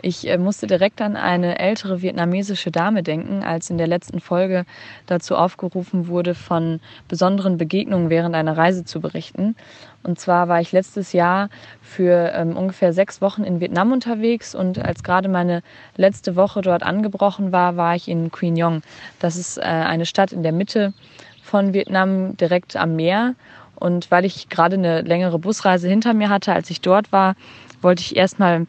[0.00, 4.64] Ich äh, musste direkt an eine ältere vietnamesische Dame denken, als in der letzten Folge
[5.06, 6.78] dazu aufgerufen wurde, von
[7.08, 9.56] besonderen Begegnungen während einer Reise zu berichten.
[10.04, 11.48] Und zwar war ich letztes Jahr
[11.82, 15.62] für ähm, ungefähr sechs Wochen in Vietnam unterwegs und als gerade meine
[15.96, 18.82] letzte Woche dort angebrochen war, war ich in Quy Nhon.
[19.18, 20.94] Das ist äh, eine Stadt in der Mitte
[21.42, 23.34] von Vietnam, direkt am Meer.
[23.76, 27.34] Und weil ich gerade eine längere Busreise hinter mir hatte, als ich dort war,
[27.82, 28.66] wollte ich erstmal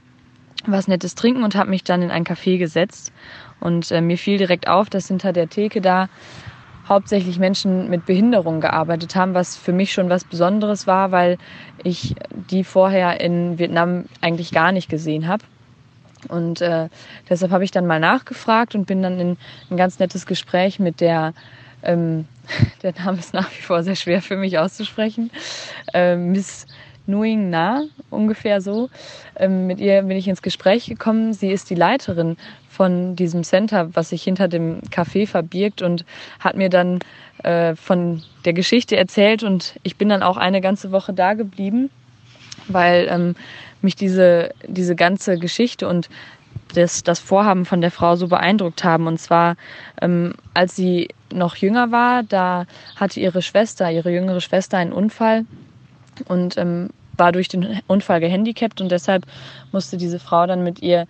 [0.66, 3.12] was Nettes trinken und habe mich dann in ein Café gesetzt.
[3.60, 6.10] Und äh, mir fiel direkt auf, dass hinter der Theke da
[6.88, 11.38] hauptsächlich Menschen mit Behinderung gearbeitet haben, was für mich schon was Besonderes war, weil
[11.84, 15.44] ich die vorher in Vietnam eigentlich gar nicht gesehen habe.
[16.28, 16.90] Und äh,
[17.30, 19.38] deshalb habe ich dann mal nachgefragt und bin dann in
[19.70, 21.34] ein ganz nettes Gespräch mit der
[21.84, 22.28] ähm,
[22.84, 25.32] der Name ist nach wie vor sehr schwer für mich auszusprechen,
[25.94, 26.68] ähm, Miss
[27.08, 28.90] Nguyen Na, ungefähr so.
[29.36, 31.34] Ähm, mit ihr bin ich ins Gespräch gekommen.
[31.34, 32.38] Sie ist die Leiterin
[32.70, 36.04] von diesem Center, was sich hinter dem Café verbirgt und
[36.40, 37.00] hat mir dann
[37.44, 41.90] äh, von der Geschichte erzählt und ich bin dann auch eine ganze Woche da geblieben,
[42.68, 43.36] weil ähm,
[43.82, 46.10] mich diese, diese ganze Geschichte und
[46.74, 49.08] das, das Vorhaben von der Frau so beeindruckt haben.
[49.08, 49.56] Und zwar,
[50.02, 52.66] ähm, als sie noch jünger war, da
[52.96, 55.46] hatte ihre Schwester, ihre jüngere Schwester einen Unfall
[56.28, 59.26] und ähm, war durch den Unfall gehandicapt und deshalb
[59.72, 61.08] musste diese Frau dann mit ihr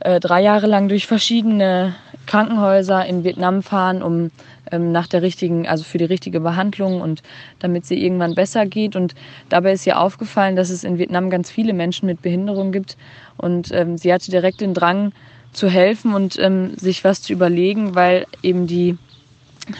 [0.00, 1.94] äh, drei Jahre lang durch verschiedene
[2.26, 4.30] Krankenhäuser in Vietnam fahren, um
[4.70, 7.22] ähm, nach der richtigen, also für die richtige Behandlung und
[7.58, 8.96] damit sie irgendwann besser geht.
[8.96, 9.14] Und
[9.48, 12.96] dabei ist ihr aufgefallen, dass es in Vietnam ganz viele Menschen mit Behinderung gibt
[13.36, 15.12] und ähm, sie hatte direkt den Drang
[15.52, 18.96] zu helfen und ähm, sich was zu überlegen, weil eben die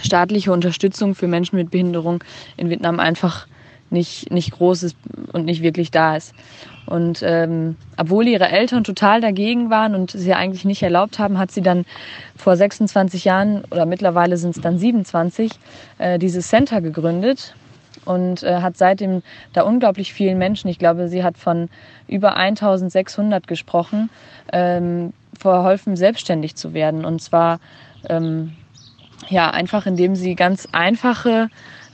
[0.03, 2.23] staatliche Unterstützung für Menschen mit Behinderung
[2.57, 3.47] in Vietnam einfach
[3.91, 4.97] nicht, nicht groß ist
[5.33, 6.35] und nicht wirklich da ist.
[6.87, 11.51] Und ähm, obwohl ihre Eltern total dagegen waren und sie eigentlich nicht erlaubt haben, hat
[11.53, 11.85] sie dann
[12.37, 15.53] vor 26 Jahren oder mittlerweile sind es dann 27
[15.99, 17.55] äh, dieses Center gegründet
[18.05, 19.23] und äh, hat seitdem
[19.53, 21.69] da unglaublich vielen Menschen, ich glaube, sie hat von
[22.09, 24.11] über 1600 gesprochen,
[24.53, 27.05] ähm, verholfen, selbstständig zu werden.
[27.05, 27.61] Und zwar
[28.09, 28.53] ähm,
[29.29, 31.49] ja einfach, indem sie ganz einfache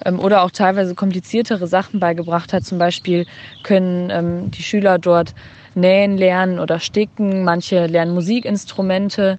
[0.04, 2.64] ähm, oder auch teilweise kompliziertere Sachen beigebracht hat.
[2.64, 3.26] Zum Beispiel
[3.62, 5.34] können ähm, die Schüler dort
[5.74, 9.38] nähen lernen oder sticken, manche lernen Musikinstrumente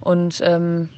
[0.00, 0.88] und ähm,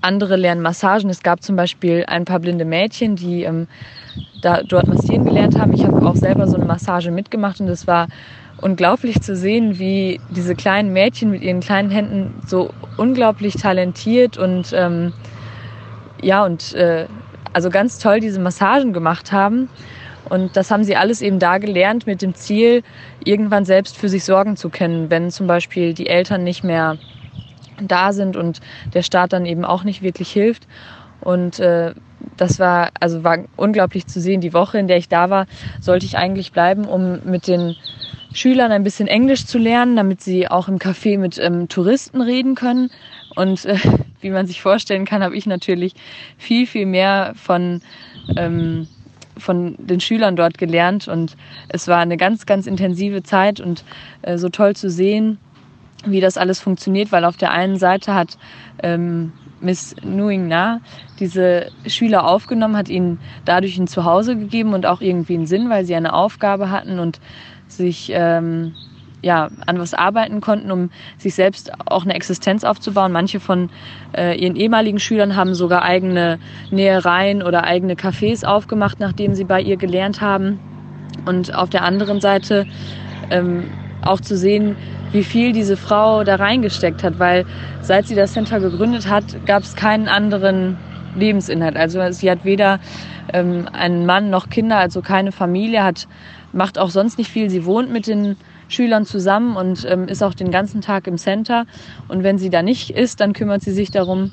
[0.00, 1.10] andere lernen Massagen.
[1.10, 3.68] Es gab zum Beispiel ein paar blinde Mädchen, die ähm,
[4.40, 5.72] da dort massieren gelernt haben.
[5.72, 8.08] Ich habe auch selber so eine Massage mitgemacht und es war
[8.60, 14.72] unglaublich zu sehen, wie diese kleinen Mädchen mit ihren kleinen Händen so unglaublich talentiert und
[14.72, 15.12] ähm,
[16.24, 17.06] ja und äh,
[17.52, 19.68] also ganz toll diese Massagen gemacht haben.
[20.28, 22.82] Und das haben sie alles eben da gelernt mit dem Ziel,
[23.24, 26.96] irgendwann selbst für sich sorgen zu können, wenn zum Beispiel die Eltern nicht mehr
[27.80, 28.60] da sind und
[28.94, 30.66] der Staat dann eben auch nicht wirklich hilft.
[31.20, 31.94] Und äh,
[32.36, 34.40] das war also war unglaublich zu sehen.
[34.40, 35.46] Die Woche, in der ich da war,
[35.80, 37.76] sollte ich eigentlich bleiben, um mit den
[38.32, 42.54] Schülern ein bisschen Englisch zu lernen, damit sie auch im Café mit ähm, Touristen reden
[42.54, 42.90] können.
[43.34, 43.76] Und äh,
[44.20, 45.94] wie man sich vorstellen kann, habe ich natürlich
[46.38, 47.82] viel, viel mehr von,
[48.36, 48.86] ähm,
[49.36, 51.08] von den Schülern dort gelernt.
[51.08, 51.36] Und
[51.68, 53.84] es war eine ganz, ganz intensive Zeit und
[54.22, 55.38] äh, so toll zu sehen,
[56.06, 58.36] wie das alles funktioniert, weil auf der einen Seite hat
[58.82, 60.80] ähm, Miss Nguyen Na
[61.18, 65.84] diese Schüler aufgenommen, hat ihnen dadurch ein Zuhause gegeben und auch irgendwie einen Sinn, weil
[65.84, 67.20] sie eine Aufgabe hatten und
[67.68, 68.74] sich ähm,
[69.24, 73.10] ja, an was arbeiten konnten, um sich selbst auch eine Existenz aufzubauen.
[73.10, 73.70] Manche von
[74.16, 76.38] äh, ihren ehemaligen Schülern haben sogar eigene
[76.70, 80.60] Nähereien oder eigene Cafés aufgemacht, nachdem sie bei ihr gelernt haben.
[81.26, 82.66] Und auf der anderen Seite
[83.30, 83.70] ähm,
[84.02, 84.76] auch zu sehen,
[85.12, 87.46] wie viel diese Frau da reingesteckt hat, weil
[87.80, 90.76] seit sie das Center gegründet hat, gab es keinen anderen
[91.14, 91.76] Lebensinhalt.
[91.76, 92.80] Also sie hat weder
[93.32, 96.08] ähm, einen Mann noch Kinder, also keine Familie, hat
[96.52, 97.50] macht auch sonst nicht viel.
[97.50, 98.36] Sie wohnt mit den
[98.74, 101.66] Schülern zusammen und ähm, ist auch den ganzen Tag im Center.
[102.08, 104.30] Und wenn sie da nicht ist, dann kümmert sie sich darum,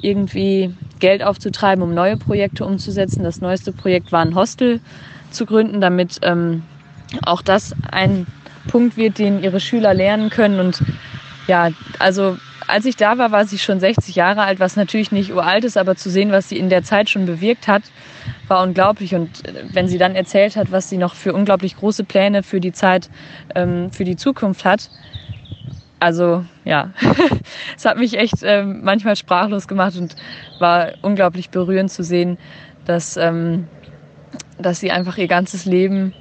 [0.00, 3.24] irgendwie Geld aufzutreiben, um neue Projekte umzusetzen.
[3.24, 4.80] Das neueste Projekt war ein Hostel
[5.30, 6.62] zu gründen, damit ähm,
[7.24, 8.26] auch das ein
[8.68, 10.60] Punkt wird, den ihre Schüler lernen können.
[10.60, 10.82] Und
[11.46, 12.36] ja, also
[12.72, 15.76] als ich da war, war sie schon 60 Jahre alt, was natürlich nicht uralt ist,
[15.76, 17.82] aber zu sehen, was sie in der Zeit schon bewirkt hat,
[18.48, 19.14] war unglaublich.
[19.14, 22.60] Und äh, wenn sie dann erzählt hat, was sie noch für unglaublich große Pläne für
[22.60, 23.10] die Zeit,
[23.54, 24.90] ähm, für die Zukunft hat,
[26.00, 26.90] also ja,
[27.76, 30.16] es hat mich echt ähm, manchmal sprachlos gemacht und
[30.58, 32.38] war unglaublich berührend zu sehen,
[32.86, 33.68] dass, ähm,
[34.58, 36.14] dass sie einfach ihr ganzes Leben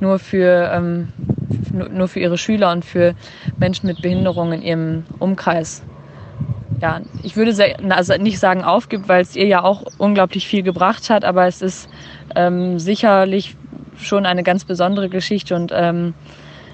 [0.00, 0.70] nur für,
[1.72, 3.14] nur für ihre Schüler und für
[3.58, 5.82] Menschen mit Behinderungen in ihrem Umkreis
[6.80, 7.52] ja, ich würde
[7.90, 11.62] also nicht sagen aufgibt, weil es ihr ja auch unglaublich viel gebracht hat, aber es
[11.62, 11.88] ist
[12.34, 13.56] ähm, sicherlich
[13.96, 16.14] schon eine ganz besondere Geschichte und ähm,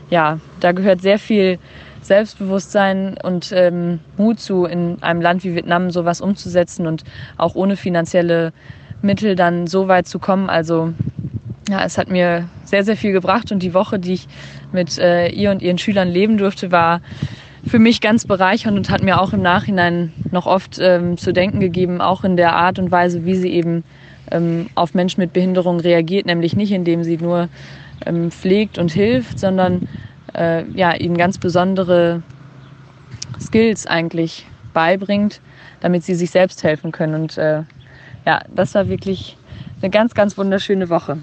[0.08, 1.58] ja, da gehört sehr viel
[2.00, 7.04] Selbstbewusstsein und ähm, Mut zu, in einem Land wie Vietnam sowas umzusetzen und
[7.36, 8.52] auch ohne finanzielle
[9.02, 10.50] Mittel dann so weit zu kommen.
[10.50, 10.92] Also
[11.68, 14.28] ja, es hat mir sehr, sehr viel gebracht und die Woche, die ich
[14.72, 17.00] mit äh, ihr und ihren Schülern leben durfte, war
[17.66, 21.60] für mich ganz bereichernd und hat mir auch im Nachhinein noch oft ähm, zu denken
[21.60, 23.84] gegeben, auch in der Art und Weise, wie sie eben
[24.30, 27.48] ähm, auf Menschen mit Behinderung reagiert, nämlich nicht indem sie nur
[28.06, 29.88] ähm, pflegt und hilft, sondern
[30.34, 32.22] äh, ja, ihnen ganz besondere
[33.40, 35.40] Skills eigentlich beibringt,
[35.80, 37.14] damit sie sich selbst helfen können.
[37.14, 37.62] Und äh,
[38.26, 39.36] ja, das war wirklich
[39.82, 41.18] eine ganz, ganz wunderschöne Woche.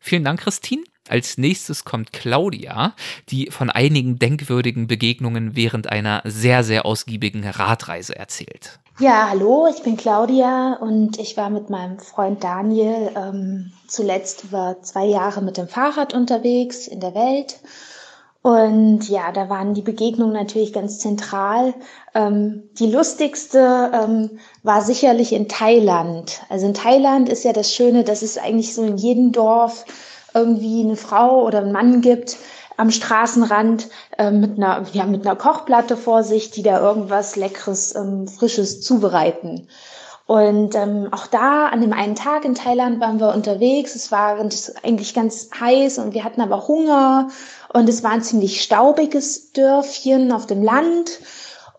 [0.00, 0.82] Vielen Dank, Christine.
[1.10, 2.94] Als nächstes kommt Claudia,
[3.30, 8.78] die von einigen denkwürdigen Begegnungen während einer sehr, sehr ausgiebigen Radreise erzählt.
[9.00, 14.76] Ja, hallo, ich bin Claudia und ich war mit meinem Freund Daniel ähm, zuletzt über
[14.82, 17.58] zwei Jahre mit dem Fahrrad unterwegs in der Welt.
[18.42, 21.74] Und ja, da waren die Begegnungen natürlich ganz zentral.
[22.14, 26.40] Ähm, die lustigste ähm, war sicherlich in Thailand.
[26.48, 29.84] Also in Thailand ist ja das Schöne, dass es eigentlich so in jedem Dorf
[30.34, 32.36] irgendwie eine Frau oder einen Mann gibt
[32.76, 37.94] am Straßenrand äh, mit einer ja mit einer Kochplatte vor sich, die da irgendwas leckeres
[37.94, 39.68] ähm, frisches zubereiten.
[40.30, 43.96] Und ähm, auch da an dem einen Tag in Thailand waren wir unterwegs.
[43.96, 47.30] Es war eigentlich ganz heiß und wir hatten aber Hunger
[47.72, 51.18] und es war ein ziemlich staubiges Dörfchen auf dem Land.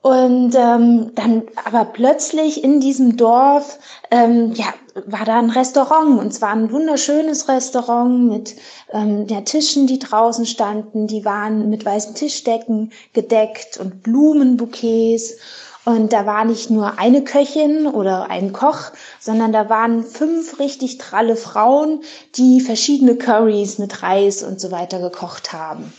[0.02, 3.78] Und ähm, dann aber plötzlich in diesem Dorf
[4.10, 4.74] ähm, ja,
[5.06, 8.56] war da ein Restaurant und zwar ein wunderschönes Restaurant mit
[8.92, 15.36] ähm, ja, Tischen, die draußen standen, die waren mit weißen Tischdecken gedeckt und Blumenbouquets.
[15.84, 21.00] Und da war nicht nur eine Köchin oder ein Koch, sondern da waren fünf richtig
[21.00, 22.02] tralle Frauen,
[22.36, 25.92] die verschiedene Curries mit Reis und so weiter gekocht haben.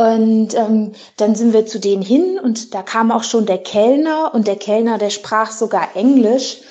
[0.00, 4.32] Und ähm, dann sind wir zu denen hin und da kam auch schon der Kellner
[4.32, 6.62] und der Kellner, der sprach sogar Englisch.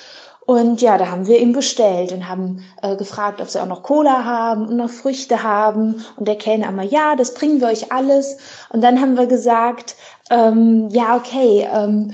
[0.46, 3.84] Und ja, da haben wir ihm bestellt und haben äh, gefragt, ob sie auch noch
[3.84, 6.04] Cola haben und noch Früchte haben.
[6.16, 8.36] Und der Kellner immer, ja, das bringen wir euch alles.
[8.70, 9.94] Und dann haben wir gesagt,
[10.28, 12.10] ähm, ja, okay, ähm,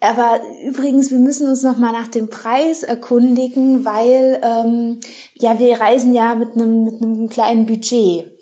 [0.00, 4.98] aber übrigens, wir müssen uns noch mal nach dem Preis erkundigen, weil ähm,
[5.34, 8.37] ja wir reisen ja mit einem mit einem kleinen Budget.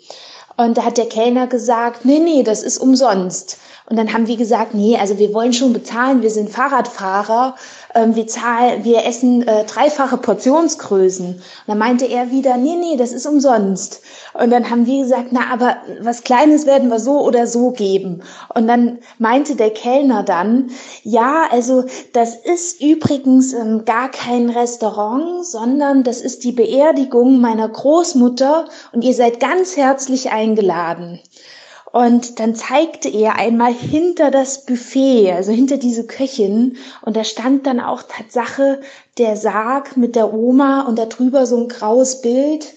[0.57, 3.59] Und da hat der Kellner gesagt, nee, nee, das ist umsonst.
[3.89, 7.55] Und dann haben wir gesagt, nee, also wir wollen schon bezahlen, wir sind Fahrradfahrer,
[7.97, 11.27] ähm, wir zahlen, wir essen äh, dreifache Portionsgrößen.
[11.27, 14.01] Und dann meinte er wieder, nee, nee, das ist umsonst.
[14.33, 18.21] Und dann haben wir gesagt, na, aber was Kleines werden wir so oder so geben.
[18.53, 20.69] Und dann meinte der Kellner dann,
[21.03, 27.67] ja, also das ist übrigens ähm, gar kein Restaurant, sondern das ist die Beerdigung meiner
[27.67, 31.19] Großmutter und ihr seid ganz herzlich eingeladen.
[31.91, 37.65] Und dann zeigte er einmal hinter das Buffet, also hinter diese Köchin, und da stand
[37.65, 38.81] dann auch Tatsache
[39.17, 42.73] der Sarg mit der Oma und darüber so ein graues Bild.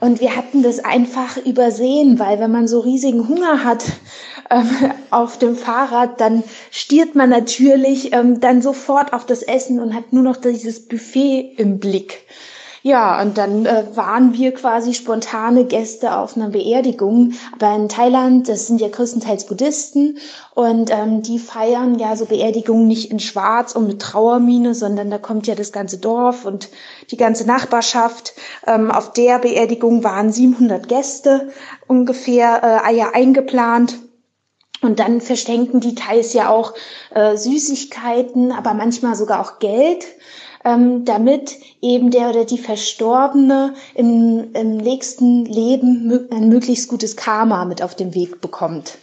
[0.00, 3.84] Und wir hatten das einfach übersehen, weil wenn man so riesigen Hunger hat
[4.50, 4.68] ähm,
[5.10, 10.12] auf dem Fahrrad, dann stiert man natürlich ähm, dann sofort auf das Essen und hat
[10.12, 12.26] nur noch dieses Buffet im Blick.
[12.86, 17.32] Ja, und dann äh, waren wir quasi spontane Gäste auf einer Beerdigung.
[17.52, 20.18] Aber in Thailand, das sind ja größtenteils Buddhisten
[20.54, 25.18] und ähm, die feiern ja so Beerdigungen nicht in Schwarz und mit Trauermine, sondern da
[25.18, 26.68] kommt ja das ganze Dorf und
[27.10, 28.34] die ganze Nachbarschaft.
[28.68, 31.48] Ähm, auf der Beerdigung waren 700 Gäste
[31.88, 33.98] ungefähr äh, ja eingeplant.
[34.80, 36.74] Und dann verschenken die Thais ja auch
[37.10, 40.06] äh, Süßigkeiten, aber manchmal sogar auch Geld
[40.66, 47.64] ähm, damit eben der oder die Verstorbene im, im nächsten Leben ein möglichst gutes Karma
[47.64, 48.98] mit auf den Weg bekommt.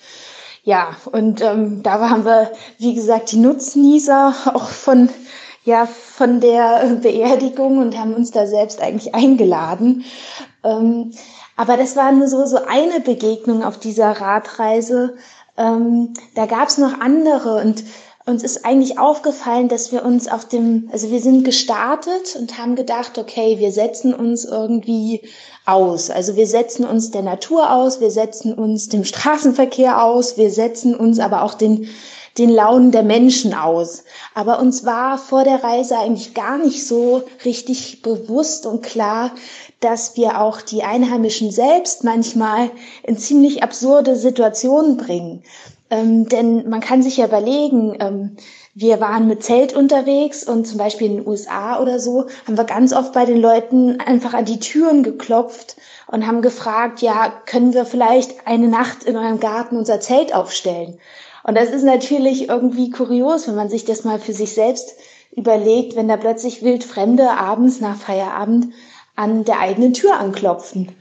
[0.66, 5.10] Ja, und ähm, da haben wir, wie gesagt, die Nutznießer auch von
[5.64, 10.04] ja von der Beerdigung und haben uns da selbst eigentlich eingeladen.
[10.66, 11.12] Ähm,
[11.56, 15.16] aber das war nur so so eine Begegnung auf dieser Radreise.
[15.56, 17.86] Ähm, da gab es noch andere und
[18.26, 22.76] uns ist eigentlich aufgefallen, dass wir uns auf dem, also wir sind gestartet und haben
[22.76, 25.22] gedacht, okay, wir setzen uns irgendwie
[25.66, 26.10] aus.
[26.10, 30.96] Also wir setzen uns der Natur aus, wir setzen uns dem Straßenverkehr aus, wir setzen
[30.96, 31.90] uns aber auch den,
[32.38, 34.06] den Launen der Menschen aus.
[34.34, 39.32] Aber uns war vor der Reise eigentlich gar nicht so richtig bewusst und klar,
[39.82, 42.72] dass wir auch die Einheimischen selbst manchmal
[43.04, 45.44] in ziemlich absurde Situationen bringen.
[45.94, 48.36] Ähm, denn man kann sich ja überlegen, ähm,
[48.74, 52.64] wir waren mit Zelt unterwegs und zum Beispiel in den USA oder so haben wir
[52.64, 55.76] ganz oft bei den Leuten einfach an die Türen geklopft
[56.08, 60.98] und haben gefragt, ja, können wir vielleicht eine Nacht in eurem Garten unser Zelt aufstellen?
[61.44, 64.96] Und das ist natürlich irgendwie kurios, wenn man sich das mal für sich selbst
[65.36, 68.74] überlegt, wenn da plötzlich wild Fremde abends nach Feierabend
[69.16, 70.96] an der eigenen Tür anklopfen.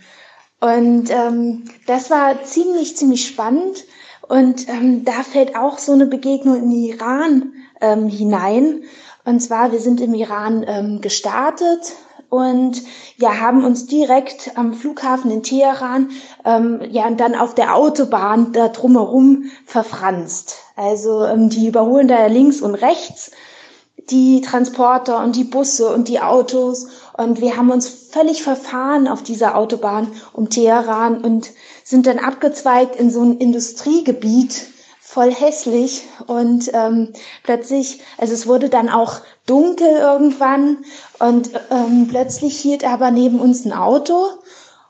[0.61, 3.85] Und ähm, das war ziemlich, ziemlich spannend.
[4.29, 8.83] Und ähm, da fällt auch so eine Begegnung in Iran ähm, hinein.
[9.25, 11.93] Und zwar, wir sind im Iran ähm, gestartet
[12.33, 12.83] und
[13.19, 16.11] ja, haben uns direkt am Flughafen in Teheran
[16.47, 20.57] ähm, ja und dann auf der Autobahn da drumherum verfranst.
[20.75, 23.33] Also ähm, die überholen da links und rechts
[24.11, 29.23] die Transporter und die Busse und die Autos und wir haben uns völlig verfahren auf
[29.23, 31.51] dieser Autobahn um Teheran und
[31.85, 34.67] sind dann abgezweigt in so ein Industriegebiet,
[35.01, 36.05] voll hässlich.
[36.27, 37.13] Und ähm,
[37.43, 40.79] plötzlich, also es wurde dann auch dunkel irgendwann.
[41.19, 44.27] Und ähm, plötzlich hielt aber neben uns ein Auto.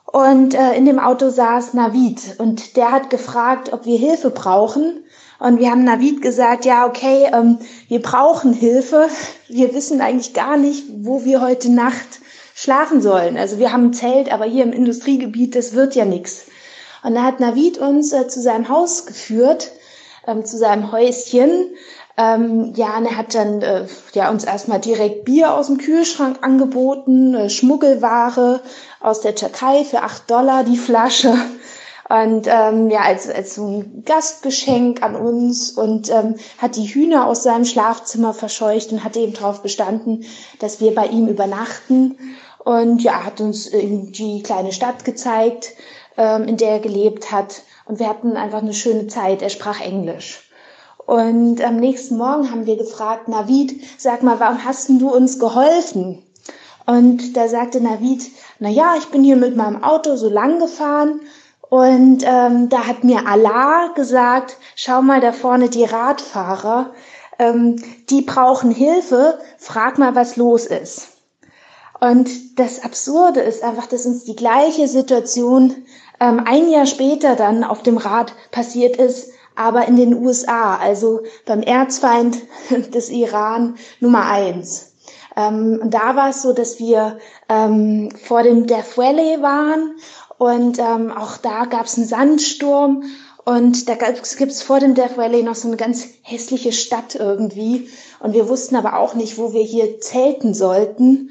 [0.05, 2.35] Und äh, in dem Auto saß Navid.
[2.37, 5.03] Und der hat gefragt, ob wir Hilfe brauchen.
[5.39, 7.57] Und wir haben Navid gesagt, ja okay, ähm,
[7.89, 9.09] wir brauchen Hilfe,
[9.49, 12.21] wir wissen eigentlich gar nicht, wo wir heute Nacht
[12.55, 13.35] schlafen sollen.
[13.35, 16.45] Also wir haben ein Zelt, aber hier im Industriegebiet, das wird ja nichts.
[17.03, 19.71] Und da hat Navid uns äh, zu seinem Haus geführt,
[20.25, 21.75] ähm, zu seinem Häuschen.
[22.15, 26.37] Ähm, ja, und er hat dann äh, ja, uns erstmal direkt Bier aus dem Kühlschrank
[26.41, 28.61] angeboten, äh, Schmuggelware
[29.01, 31.35] aus der Türkei für acht Dollar die Flasche.
[32.09, 37.25] Und ähm, ja, als, als so ein Gastgeschenk an uns und ähm, hat die Hühner
[37.25, 40.25] aus seinem Schlafzimmer verscheucht und hat eben darauf bestanden,
[40.59, 42.17] dass wir bei ihm übernachten.
[42.59, 45.73] Und ja, hat uns die kleine Stadt gezeigt,
[46.17, 47.63] ähm, in der er gelebt hat.
[47.85, 49.41] Und wir hatten einfach eine schöne Zeit.
[49.41, 50.49] Er sprach Englisch.
[51.05, 56.23] Und am nächsten Morgen haben wir gefragt, Navid, sag mal, warum hast du uns geholfen?
[56.85, 61.21] Und da sagte Navid, na ja, ich bin hier mit meinem Auto so lang gefahren
[61.69, 66.91] und ähm, da hat mir Allah gesagt, schau mal da vorne die Radfahrer,
[67.39, 71.12] ähm, die brauchen Hilfe, frag mal, was los ist.
[72.03, 75.73] Und das Absurde ist einfach, dass uns die gleiche Situation
[76.19, 81.21] ähm, ein Jahr später dann auf dem Rad passiert ist, aber in den USA, also
[81.45, 82.39] beim Erzfeind
[82.93, 84.95] des Iran Nummer eins.
[85.37, 89.95] Ähm, und da war es so, dass wir ähm, vor dem Death Valley waren
[90.37, 93.03] und ähm, auch da gab es einen Sandsturm
[93.45, 97.89] und da gibt es vor dem Death Valley noch so eine ganz hässliche Stadt irgendwie.
[98.19, 101.29] Und wir wussten aber auch nicht, wo wir hier zelten sollten.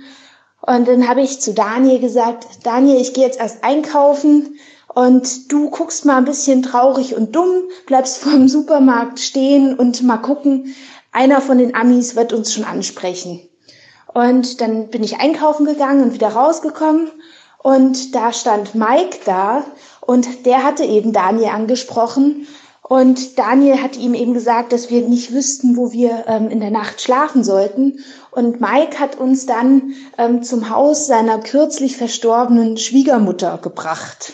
[0.65, 4.59] Und dann habe ich zu Daniel gesagt, Daniel, ich gehe jetzt erst einkaufen
[4.95, 10.03] und du guckst mal ein bisschen traurig und dumm, bleibst vor dem Supermarkt stehen und
[10.03, 10.75] mal gucken,
[11.11, 13.41] einer von den Amis wird uns schon ansprechen.
[14.15, 17.11] Und dann bin ich einkaufen gegangen und wieder rausgekommen
[17.59, 19.65] und da stand Mike da
[20.01, 22.47] und der hatte eben Daniel angesprochen
[22.83, 26.73] und Daniel hat ihm eben gesagt, dass wir nicht wüssten, wo wir ähm, in der
[26.73, 28.01] Nacht schlafen sollten.
[28.33, 34.33] Und Mike hat uns dann ähm, zum Haus seiner kürzlich verstorbenen Schwiegermutter gebracht.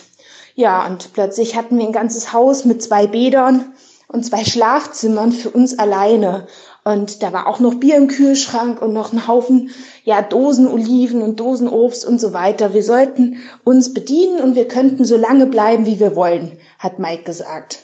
[0.55, 3.71] Ja, und plötzlich hatten wir ein ganzes Haus mit zwei Bädern
[4.07, 6.47] und zwei Schlafzimmern für uns alleine.
[6.83, 9.69] Und da war auch noch Bier im Kühlschrank und noch ein Haufen,
[10.03, 12.73] ja, Dosen Oliven und Dosen Obst und so weiter.
[12.73, 17.23] Wir sollten uns bedienen und wir könnten so lange bleiben, wie wir wollen, hat Mike
[17.23, 17.83] gesagt.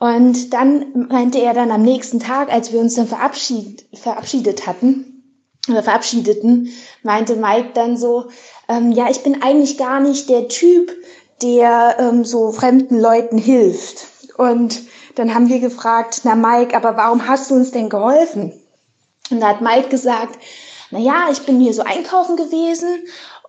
[0.00, 5.10] Und dann meinte er dann am nächsten Tag, als wir uns dann verabschiedet, verabschiedet hatten,
[5.68, 6.70] oder verabschiedeten,
[7.02, 8.30] meinte Mike dann so,
[8.68, 10.90] ähm, ja, ich bin eigentlich gar nicht der Typ,
[11.42, 14.06] der ähm, so fremden Leuten hilft.
[14.38, 14.80] Und
[15.16, 18.54] dann haben wir gefragt, na Mike, aber warum hast du uns denn geholfen?
[19.30, 20.38] Und da hat Mike gesagt,
[20.90, 22.88] na ja, ich bin hier so einkaufen gewesen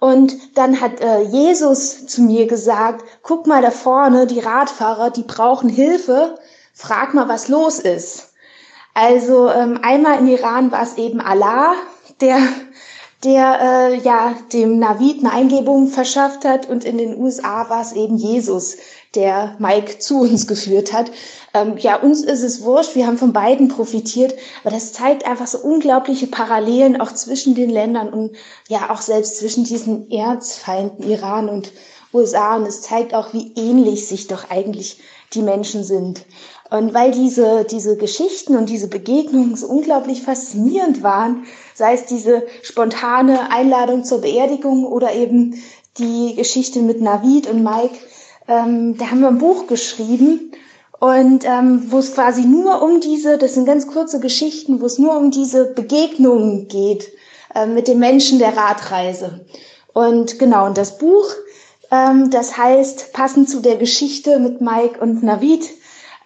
[0.02, 5.24] und dann hat äh, Jesus zu mir gesagt, guck mal da vorne, die Radfahrer, die
[5.24, 6.40] brauchen Hilfe,
[6.74, 8.34] frag mal, was los ist.
[8.94, 11.74] Also ähm, einmal im Iran war es eben Allah,
[12.20, 12.40] der
[13.24, 17.94] der äh, ja dem Navid eine Eingebung verschafft hat und in den USA war es
[17.94, 18.78] eben Jesus,
[19.14, 21.12] der Mike zu uns geführt hat.
[21.54, 25.48] Ähm, ja, uns ist es wurscht, wir haben von beiden profitiert, aber das zeigt einfach
[25.48, 28.36] so unglaubliche Parallelen auch zwischen den Ländern und
[28.70, 31.72] ja auch selbst zwischen diesen Erzfeinden Iran und
[32.14, 35.00] USA und es zeigt auch, wie ähnlich sich doch eigentlich
[35.34, 36.26] die Menschen sind.
[36.72, 41.44] Und weil diese, diese Geschichten und diese Begegnungen so unglaublich faszinierend waren,
[41.76, 45.62] sei es diese spontane Einladung zur Beerdigung oder eben
[45.98, 47.98] die Geschichte mit Navid und Mike,
[48.48, 50.54] ähm, da haben wir ein Buch geschrieben
[51.02, 54.98] und ähm, wo es quasi nur um diese, das sind ganz kurze Geschichten, wo es
[54.98, 57.10] nur um diese Begegnungen geht
[57.54, 59.46] äh, mit den Menschen der Radreise.
[59.94, 61.28] Und genau, und das Buch,
[61.92, 65.70] ähm, das heißt, passend zu der Geschichte mit Mike und Navid,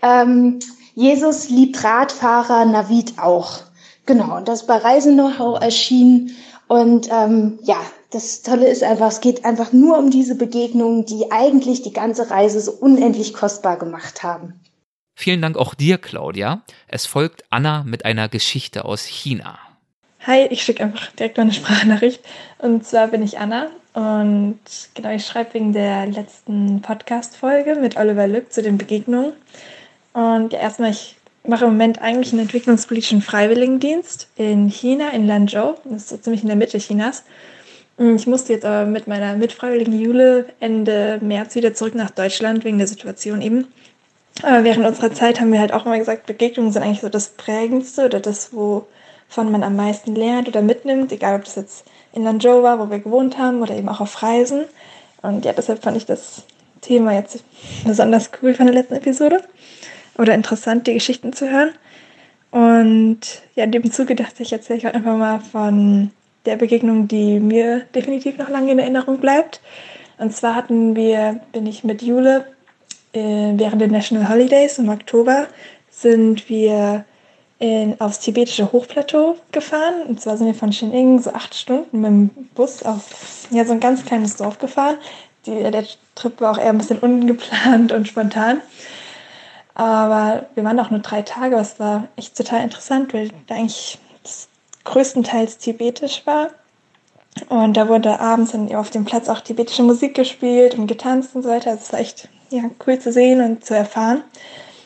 [0.05, 0.59] ähm,
[0.93, 3.59] Jesus liebt Radfahrer, Navid auch.
[4.05, 6.35] Genau, und das bei Reise-Know-how erschienen.
[6.67, 7.77] Und ähm, ja,
[8.11, 12.29] das Tolle ist einfach, es geht einfach nur um diese Begegnungen, die eigentlich die ganze
[12.29, 14.53] Reise so unendlich kostbar gemacht haben.
[15.15, 16.61] Vielen Dank auch dir, Claudia.
[16.87, 19.57] Es folgt Anna mit einer Geschichte aus China.
[20.27, 22.21] Hi, ich schicke einfach direkt meine Sprachnachricht.
[22.59, 24.59] Und zwar bin ich Anna und
[24.93, 29.33] genau, ich schreibe wegen der letzten Podcast-Folge mit Oliver Lück zu den Begegnungen.
[30.15, 35.75] Und ja, erstmal, ich mache im Moment eigentlich einen entwicklungspolitischen Freiwilligendienst in China, in Lanzhou.
[35.83, 37.23] Das ist so ziemlich in der Mitte Chinas.
[37.97, 42.77] Ich musste jetzt aber mit meiner Mitfreiwilligen Jule Ende März wieder zurück nach Deutschland wegen
[42.77, 43.67] der Situation eben.
[44.41, 47.29] Aber während unserer Zeit haben wir halt auch immer gesagt, Begegnungen sind eigentlich so das
[47.29, 52.23] Prägendste oder das, wovon man am meisten lernt oder mitnimmt, egal ob das jetzt in
[52.23, 54.63] Lanzhou war, wo wir gewohnt haben, oder eben auch auf Reisen.
[55.21, 56.43] Und ja, deshalb fand ich das
[56.79, 57.43] Thema jetzt
[57.85, 59.41] besonders cool von der letzten Episode
[60.17, 61.71] oder interessant, die Geschichten zu hören.
[62.51, 63.19] Und
[63.55, 66.11] ja, in dem Zuge dachte ich, erzähle ich heute einfach mal von
[66.45, 69.61] der Begegnung, die mir definitiv noch lange in Erinnerung bleibt.
[70.17, 72.45] Und zwar hatten wir, bin ich mit Jule
[73.13, 75.47] äh, während der National Holidays im Oktober,
[75.89, 77.03] sind wir
[77.59, 80.03] in, aufs tibetische Hochplateau gefahren.
[80.07, 83.73] Und zwar sind wir von Xining so acht Stunden mit dem Bus auf ja, so
[83.73, 84.97] ein ganz kleines Dorf gefahren.
[85.45, 85.85] Die, der
[86.15, 88.61] Trip war auch eher ein bisschen ungeplant und spontan.
[89.75, 93.99] Aber wir waren auch nur drei Tage, was war echt total interessant, weil da eigentlich
[94.85, 96.47] größtenteils tibetisch war.
[97.49, 101.49] Und da wurde abends auf dem Platz auch tibetische Musik gespielt und getanzt und so
[101.49, 101.73] weiter.
[101.73, 104.23] Es war echt ja, cool zu sehen und zu erfahren.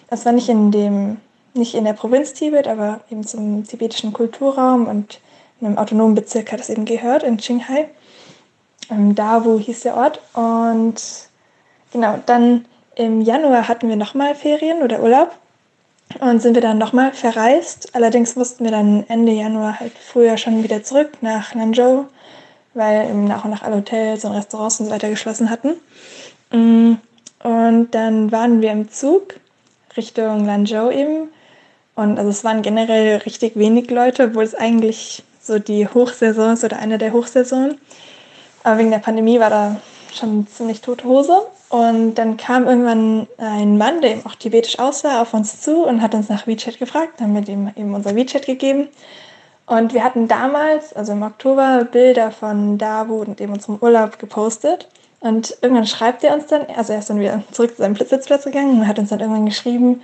[0.10, 1.18] Das war nicht in dem,
[1.54, 5.20] nicht in der Provinz Tibet, aber eben zum tibetischen Kulturraum und
[5.62, 7.90] in einem autonomen Bezirk hat es eben gehört, in Qinghai.
[8.90, 10.20] Ähm, Dawu hieß der Ort.
[10.34, 11.00] Und
[11.92, 12.66] genau, dann
[12.96, 15.32] im Januar hatten wir nochmal Ferien oder Urlaub
[16.20, 17.96] und sind wir dann nochmal verreist.
[17.96, 22.06] Allerdings mussten wir dann Ende Januar halt früher schon wieder zurück nach Lanzhou,
[22.74, 25.76] weil nach und nach alle Hotels und Restaurants und so weiter geschlossen hatten.
[26.52, 26.96] Mm,
[27.44, 29.36] und dann waren wir im Zug
[29.96, 31.30] Richtung Lanzhou eben.
[31.96, 36.64] Und also es waren generell richtig wenig Leute, obwohl es eigentlich so die Hochsaison ist
[36.64, 37.78] oder eine der Hochsaisonen.
[38.64, 39.76] Aber wegen der Pandemie war da
[40.14, 41.42] schon ziemlich tote Hose.
[41.70, 46.02] Und dann kam irgendwann ein Mann, der eben auch tibetisch aussah, auf uns zu und
[46.02, 47.14] hat uns nach WeChat gefragt.
[47.18, 48.90] Dann haben wir dem eben unser WeChat gegeben.
[49.68, 54.88] Und wir hatten damals, also im Oktober, Bilder von Davu und eben unserem Urlaub gepostet.
[55.20, 58.46] Und irgendwann schreibt er uns dann, also er ist dann wieder zurück zu seinem Sitzplatz
[58.46, 60.02] gegangen und hat uns dann irgendwann geschrieben,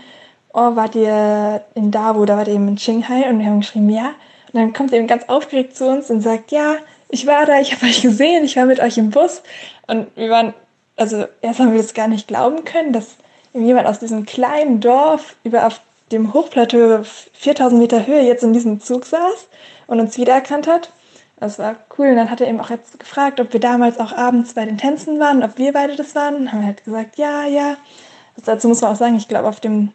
[0.54, 3.28] oh, wart ihr in Davu, da wart ihr eben in Qinghai?
[3.28, 4.12] Und wir haben geschrieben, ja.
[4.54, 6.76] Und dann kommt er eben ganz aufgeregt zu uns und sagt, ja,
[7.16, 9.42] ich war da, ich habe euch gesehen, ich war mit euch im Bus.
[9.88, 10.54] Und wir waren
[10.98, 13.16] also erst haben wir das gar nicht glauben können, dass
[13.54, 17.02] jemand aus diesem kleinen Dorf über auf dem Hochplateau
[17.34, 19.48] 4000 Meter Höhe jetzt in diesem Zug saß
[19.88, 20.92] und uns wiedererkannt hat.
[21.40, 22.10] Das war cool.
[22.10, 24.78] Und dann hat er eben auch jetzt gefragt, ob wir damals auch abends bei den
[24.78, 26.36] Tänzen waren, ob wir beide das waren.
[26.36, 27.78] Dann haben wir halt gesagt, ja, ja.
[28.38, 29.92] Also dazu muss man auch sagen, ich glaube, auf dem,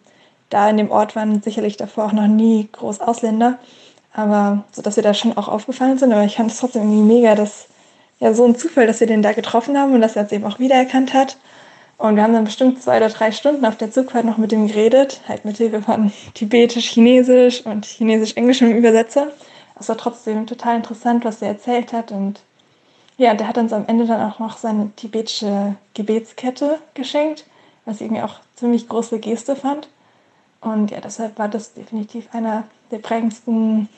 [0.50, 3.58] da in dem Ort waren sicherlich davor auch noch nie groß Ausländer.
[4.12, 6.12] Aber so, dass wir da schon auch aufgefallen sind.
[6.12, 7.66] Aber ich fand es trotzdem irgendwie mega, dass
[8.18, 10.44] ja so ein Zufall, dass wir den da getroffen haben und dass er es eben
[10.44, 11.36] auch wiedererkannt hat.
[11.98, 14.66] Und wir haben dann bestimmt zwei oder drei Stunden auf der Zugfahrt noch mit ihm
[14.66, 19.32] geredet, halt mit Hilfe von Tibetisch, Chinesisch und Chinesisch-Englisch im Übersetzer.
[19.78, 22.10] Es war trotzdem total interessant, was er erzählt hat.
[22.10, 22.40] Und
[23.18, 27.44] ja, der hat uns am Ende dann auch noch seine tibetische Gebetskette geschenkt,
[27.84, 29.88] was ich irgendwie auch ziemlich große Geste fand.
[30.62, 33.88] Und ja, deshalb war das definitiv einer der prägendsten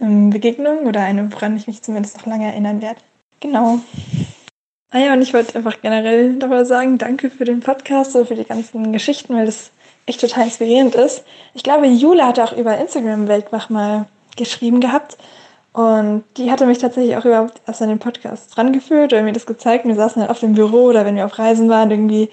[0.00, 3.00] ähm, Begegnungen oder eine, woran ich mich zumindest noch lange erinnern werde.
[3.40, 3.78] Genau.
[4.90, 8.34] Ah ja, und ich wollte einfach generell nochmal sagen, danke für den Podcast und für
[8.34, 9.70] die ganzen Geschichten, weil das
[10.06, 11.24] echt total inspirierend ist.
[11.54, 15.16] Ich glaube, Jule hat auch über Instagram Weltwach mal geschrieben gehabt.
[15.72, 19.46] Und die hatte mich tatsächlich auch überhaupt erst an den Podcast rangeführt oder mir das
[19.46, 19.86] gezeigt.
[19.86, 22.28] Wir saßen halt auf dem Büro oder wenn wir auf Reisen waren, irgendwie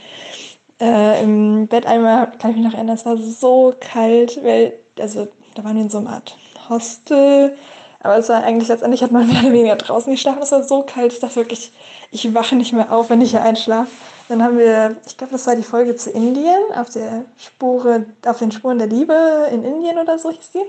[0.82, 5.28] äh, im Bett einmal, kann ich mich noch erinnern, es war so kalt, weil, also
[5.57, 6.37] da waren wir in so einer Art
[6.69, 7.57] Hostel
[7.99, 10.41] aber es war eigentlich letztendlich hat man mehr oder weniger draußen geschlafen.
[10.41, 11.13] Es war so kalt.
[11.13, 11.71] Ich dachte wirklich,
[12.11, 13.91] ich wache nicht mehr auf, wenn ich hier einschlafe.
[14.29, 18.39] Dann haben wir, ich glaube, das war die Folge zu Indien, auf der Spure, auf
[18.39, 20.63] den Spuren der Liebe in Indien oder so hieß die.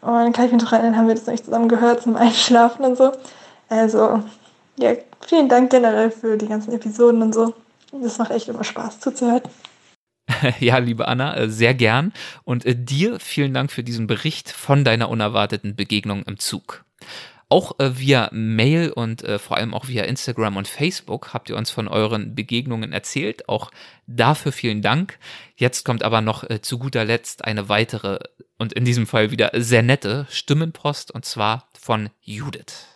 [0.00, 2.84] Und dann kann ich mich noch erinnern, haben wir das nicht zusammen gehört zum Einschlafen
[2.84, 3.12] und so.
[3.68, 4.20] Also,
[4.76, 4.92] ja,
[5.26, 7.54] vielen Dank generell für die ganzen Episoden und so.
[7.92, 9.42] Das macht echt immer Spaß zuzuhören.
[10.60, 12.12] Ja, liebe Anna, äh, sehr gern.
[12.44, 16.84] Und äh, dir vielen Dank für diesen Bericht von deiner unerwarteten Begegnung im Zug.
[17.48, 21.70] Auch äh, via Mail und vor allem auch via Instagram und Facebook habt ihr uns
[21.70, 23.48] von euren Begegnungen erzählt.
[23.48, 23.70] Auch
[24.06, 25.18] dafür vielen Dank.
[25.56, 28.18] Jetzt kommt aber noch zu guter Letzt eine weitere
[28.58, 32.86] und in diesem Fall wieder sehr nette Stimmenpost und zwar von Judith.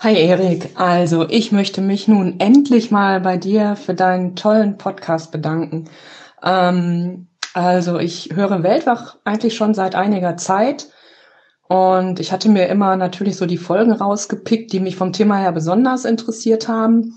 [0.00, 5.32] Hi Erik, also ich möchte mich nun endlich mal bei dir für deinen tollen Podcast
[5.32, 5.88] bedanken.
[6.44, 10.88] Ähm, also ich höre Weltwach eigentlich schon seit einiger Zeit.
[11.66, 15.52] Und ich hatte mir immer natürlich so die Folgen rausgepickt, die mich vom Thema her
[15.52, 17.14] besonders interessiert haben.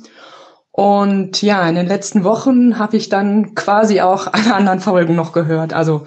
[0.72, 5.34] Und ja, in den letzten Wochen habe ich dann quasi auch alle anderen Folgen noch
[5.34, 5.74] gehört.
[5.74, 6.06] Also,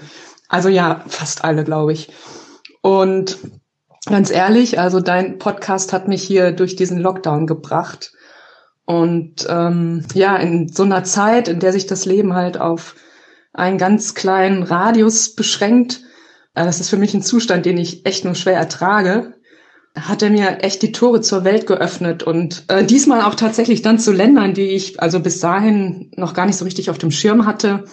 [0.49, 2.13] also ja, fast alle, glaube ich.
[2.81, 3.39] Und
[4.07, 8.13] ganz ehrlich, also dein Podcast hat mich hier durch diesen Lockdown gebracht.
[8.85, 12.95] Und ähm, ja, in so einer Zeit, in der sich das Leben halt auf
[13.53, 16.03] einen ganz kleinen Radius beschränkt.
[16.55, 19.35] Äh, das ist für mich ein Zustand, den ich echt nur schwer ertrage.
[19.97, 23.99] Hat er mir echt die Tore zur Welt geöffnet und äh, diesmal auch tatsächlich dann
[23.99, 27.45] zu Ländern, die ich also bis dahin noch gar nicht so richtig auf dem Schirm
[27.45, 27.85] hatte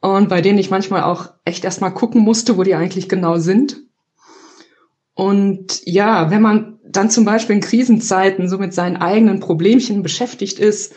[0.00, 3.82] und bei denen ich manchmal auch echt erstmal gucken musste, wo die eigentlich genau sind.
[5.14, 10.58] Und ja, wenn man dann zum Beispiel in Krisenzeiten so mit seinen eigenen Problemchen beschäftigt
[10.58, 10.94] ist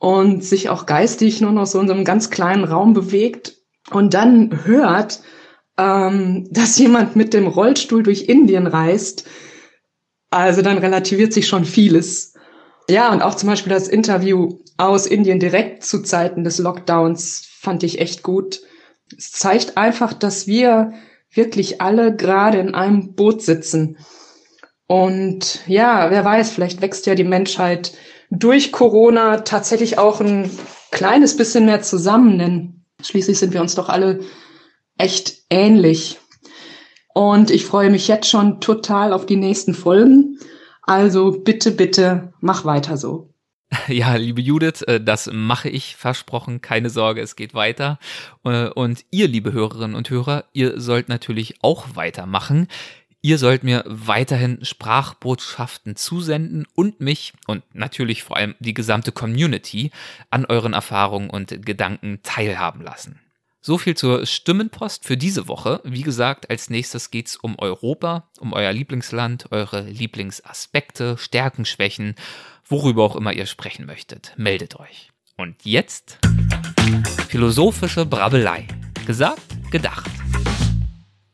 [0.00, 3.58] und sich auch geistig nur noch so in so einem ganz kleinen Raum bewegt
[3.90, 5.20] und dann hört,
[5.78, 9.28] ähm, dass jemand mit dem Rollstuhl durch Indien reist,
[10.30, 12.34] also dann relativiert sich schon vieles.
[12.88, 17.82] Ja, und auch zum Beispiel das Interview aus Indien direkt zu Zeiten des Lockdowns fand
[17.82, 18.62] ich echt gut.
[19.16, 20.94] Es zeigt einfach, dass wir
[21.30, 23.98] wirklich alle gerade in einem Boot sitzen.
[24.86, 27.92] Und ja, wer weiß, vielleicht wächst ja die Menschheit
[28.30, 30.50] durch Corona tatsächlich auch ein
[30.90, 34.20] kleines bisschen mehr zusammen, denn schließlich sind wir uns doch alle
[34.98, 36.18] echt ähnlich.
[37.12, 40.38] Und ich freue mich jetzt schon total auf die nächsten Folgen.
[40.82, 43.30] Also bitte, bitte, mach weiter so.
[43.88, 46.60] Ja, liebe Judith, äh, das mache ich versprochen.
[46.60, 47.98] Keine Sorge, es geht weiter.
[48.44, 52.68] Äh, und ihr, liebe Hörerinnen und Hörer, ihr sollt natürlich auch weitermachen.
[53.22, 59.90] Ihr sollt mir weiterhin Sprachbotschaften zusenden und mich und natürlich vor allem die gesamte Community
[60.30, 63.20] an euren Erfahrungen und Gedanken teilhaben lassen.
[63.60, 65.82] So viel zur Stimmenpost für diese Woche.
[65.84, 72.14] Wie gesagt, als nächstes geht's um Europa, um euer Lieblingsland, eure Lieblingsaspekte, Stärken, Schwächen,
[72.66, 74.32] worüber auch immer ihr sprechen möchtet.
[74.38, 75.10] Meldet euch.
[75.36, 76.18] Und jetzt
[77.28, 78.66] philosophische Brabbelei.
[79.04, 80.10] Gesagt, gedacht.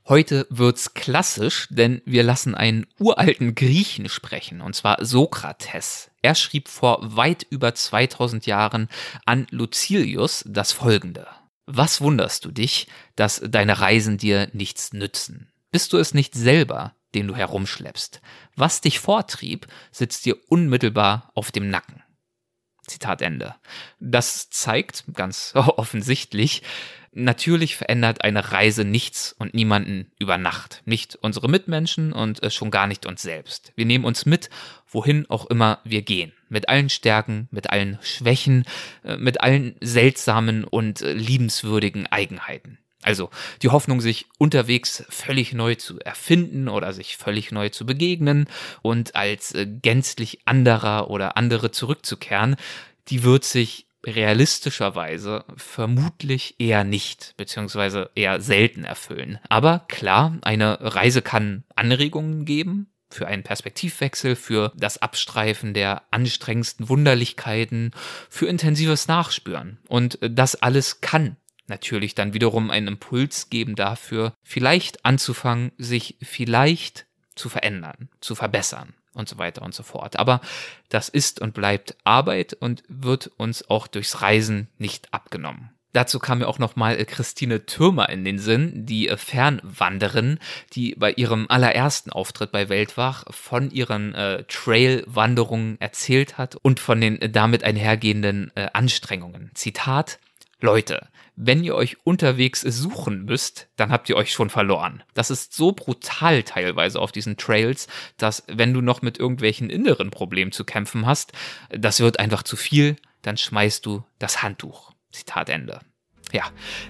[0.09, 6.13] Heute wird's klassisch, denn wir lassen einen uralten Griechen sprechen, und zwar Sokrates.
[6.23, 8.89] Er schrieb vor weit über 2000 Jahren
[9.25, 11.27] an Lucilius das folgende.
[11.67, 15.51] Was wunderst du dich, dass deine Reisen dir nichts nützen?
[15.73, 18.21] Bist du es nicht selber, den du herumschleppst?
[18.55, 22.05] Was dich vortrieb, sitzt dir unmittelbar auf dem Nacken.
[22.87, 23.57] Zitat Ende.
[23.99, 26.63] Das zeigt ganz offensichtlich,
[27.19, 30.83] Natürlich verändert eine Reise nichts und niemanden über Nacht.
[30.85, 33.73] Nicht unsere Mitmenschen und äh, schon gar nicht uns selbst.
[33.75, 34.51] Wir nehmen uns mit,
[34.87, 36.35] wohin auch immer wir gehen.
[36.51, 38.67] Mit allen Stärken, mit allen Schwächen,
[39.03, 42.77] äh, mit allen seltsamen und äh, liebenswürdigen Eigenheiten.
[43.01, 43.31] Also
[43.63, 48.47] die Hoffnung, sich unterwegs völlig neu zu erfinden oder sich völlig neu zu begegnen
[48.83, 52.57] und als gänzlich anderer oder andere zurückzukehren,
[53.09, 59.39] die wird sich realistischerweise vermutlich eher nicht, beziehungsweise eher selten erfüllen.
[59.49, 66.89] Aber klar, eine Reise kann Anregungen geben, für einen Perspektivwechsel, für das Abstreifen der anstrengendsten
[66.89, 67.93] Wunderlichkeiten,
[68.29, 69.79] für intensives Nachspüren.
[69.89, 71.37] Und das alles kann
[71.69, 78.95] natürlich dann wiederum einen Impuls geben dafür, vielleicht anzufangen, sich vielleicht zu verändern, zu verbessern
[79.17, 80.19] und so weiter und so fort.
[80.19, 80.41] Aber
[80.89, 85.71] das ist und bleibt Arbeit und wird uns auch durchs Reisen nicht abgenommen.
[85.97, 90.39] Dazu kam mir auch nochmal Christine Türmer in den Sinn, die Fernwanderin,
[90.75, 97.01] die bei ihrem allerersten Auftritt bei Weltwach von ihren äh, Trail-Wanderungen erzählt hat und von
[97.01, 99.51] den damit einhergehenden äh, Anstrengungen.
[99.55, 100.19] Zitat,
[100.61, 105.03] Leute, wenn ihr euch unterwegs suchen müsst, dann habt ihr euch schon verloren.
[105.13, 110.11] Das ist so brutal teilweise auf diesen Trails, dass wenn du noch mit irgendwelchen inneren
[110.11, 111.33] Problemen zu kämpfen hast,
[111.69, 114.93] das wird einfach zu viel, dann schmeißt du das Handtuch.
[115.11, 115.81] Zitat Ende.
[116.33, 116.43] Ja,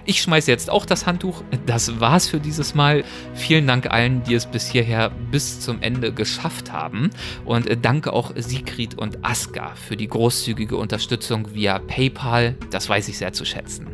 [0.05, 1.43] ich schmeiße jetzt auch das Handtuch.
[1.67, 3.03] Das war's für dieses Mal.
[3.35, 7.11] Vielen Dank allen, die es bis hierher bis zum Ende geschafft haben.
[7.45, 12.55] Und danke auch Sigrid und Aska für die großzügige Unterstützung via PayPal.
[12.71, 13.87] Das weiß ich sehr zu schätzen.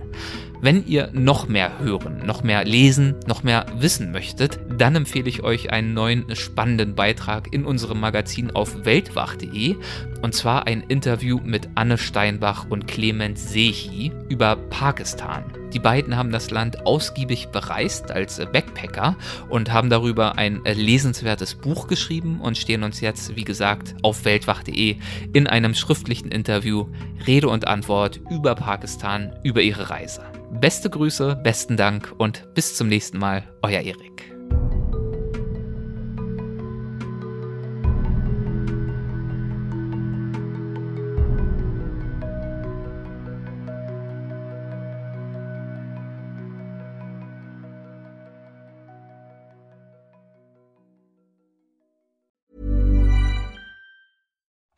[0.64, 5.44] Wenn ihr noch mehr hören, noch mehr lesen, noch mehr wissen möchtet, dann empfehle ich
[5.44, 9.76] euch einen neuen spannenden Beitrag in unserem Magazin auf weltwach.de
[10.22, 15.44] und zwar ein Interview mit Anne Steinbach und Clemens Sehi über Pakistan.
[15.74, 19.18] Die beiden haben das Land ausgiebig bereist als Backpacker
[19.50, 24.96] und haben darüber ein lesenswertes Buch geschrieben und stehen uns jetzt, wie gesagt, auf weltwach.de
[25.34, 26.88] in einem schriftlichen Interview
[27.28, 30.22] Rede und Antwort über Pakistan, über ihre Reise.
[30.60, 34.33] Beste Grüße, besten Dank und bis zum nächsten Mal, euer Erik.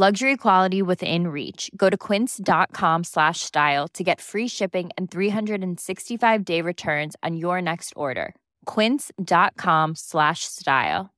[0.00, 1.72] Luxury quality within reach.
[1.76, 7.60] Go to quince.com slash style to get free shipping and 365 day returns on your
[7.60, 8.32] next order.
[8.64, 11.10] Quince.com slash style.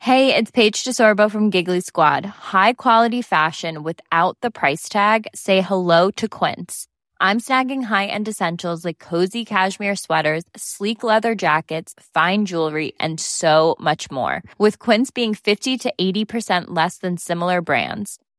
[0.00, 2.26] Hey, it's Paige DeSorbo from Giggly Squad.
[2.26, 5.26] High quality fashion without the price tag.
[5.34, 6.88] Say hello to Quince.
[7.18, 13.76] I'm snagging high-end essentials like cozy cashmere sweaters, sleek leather jackets, fine jewelry, and so
[13.80, 14.42] much more.
[14.58, 18.18] With Quince being 50 to 80% less than similar brands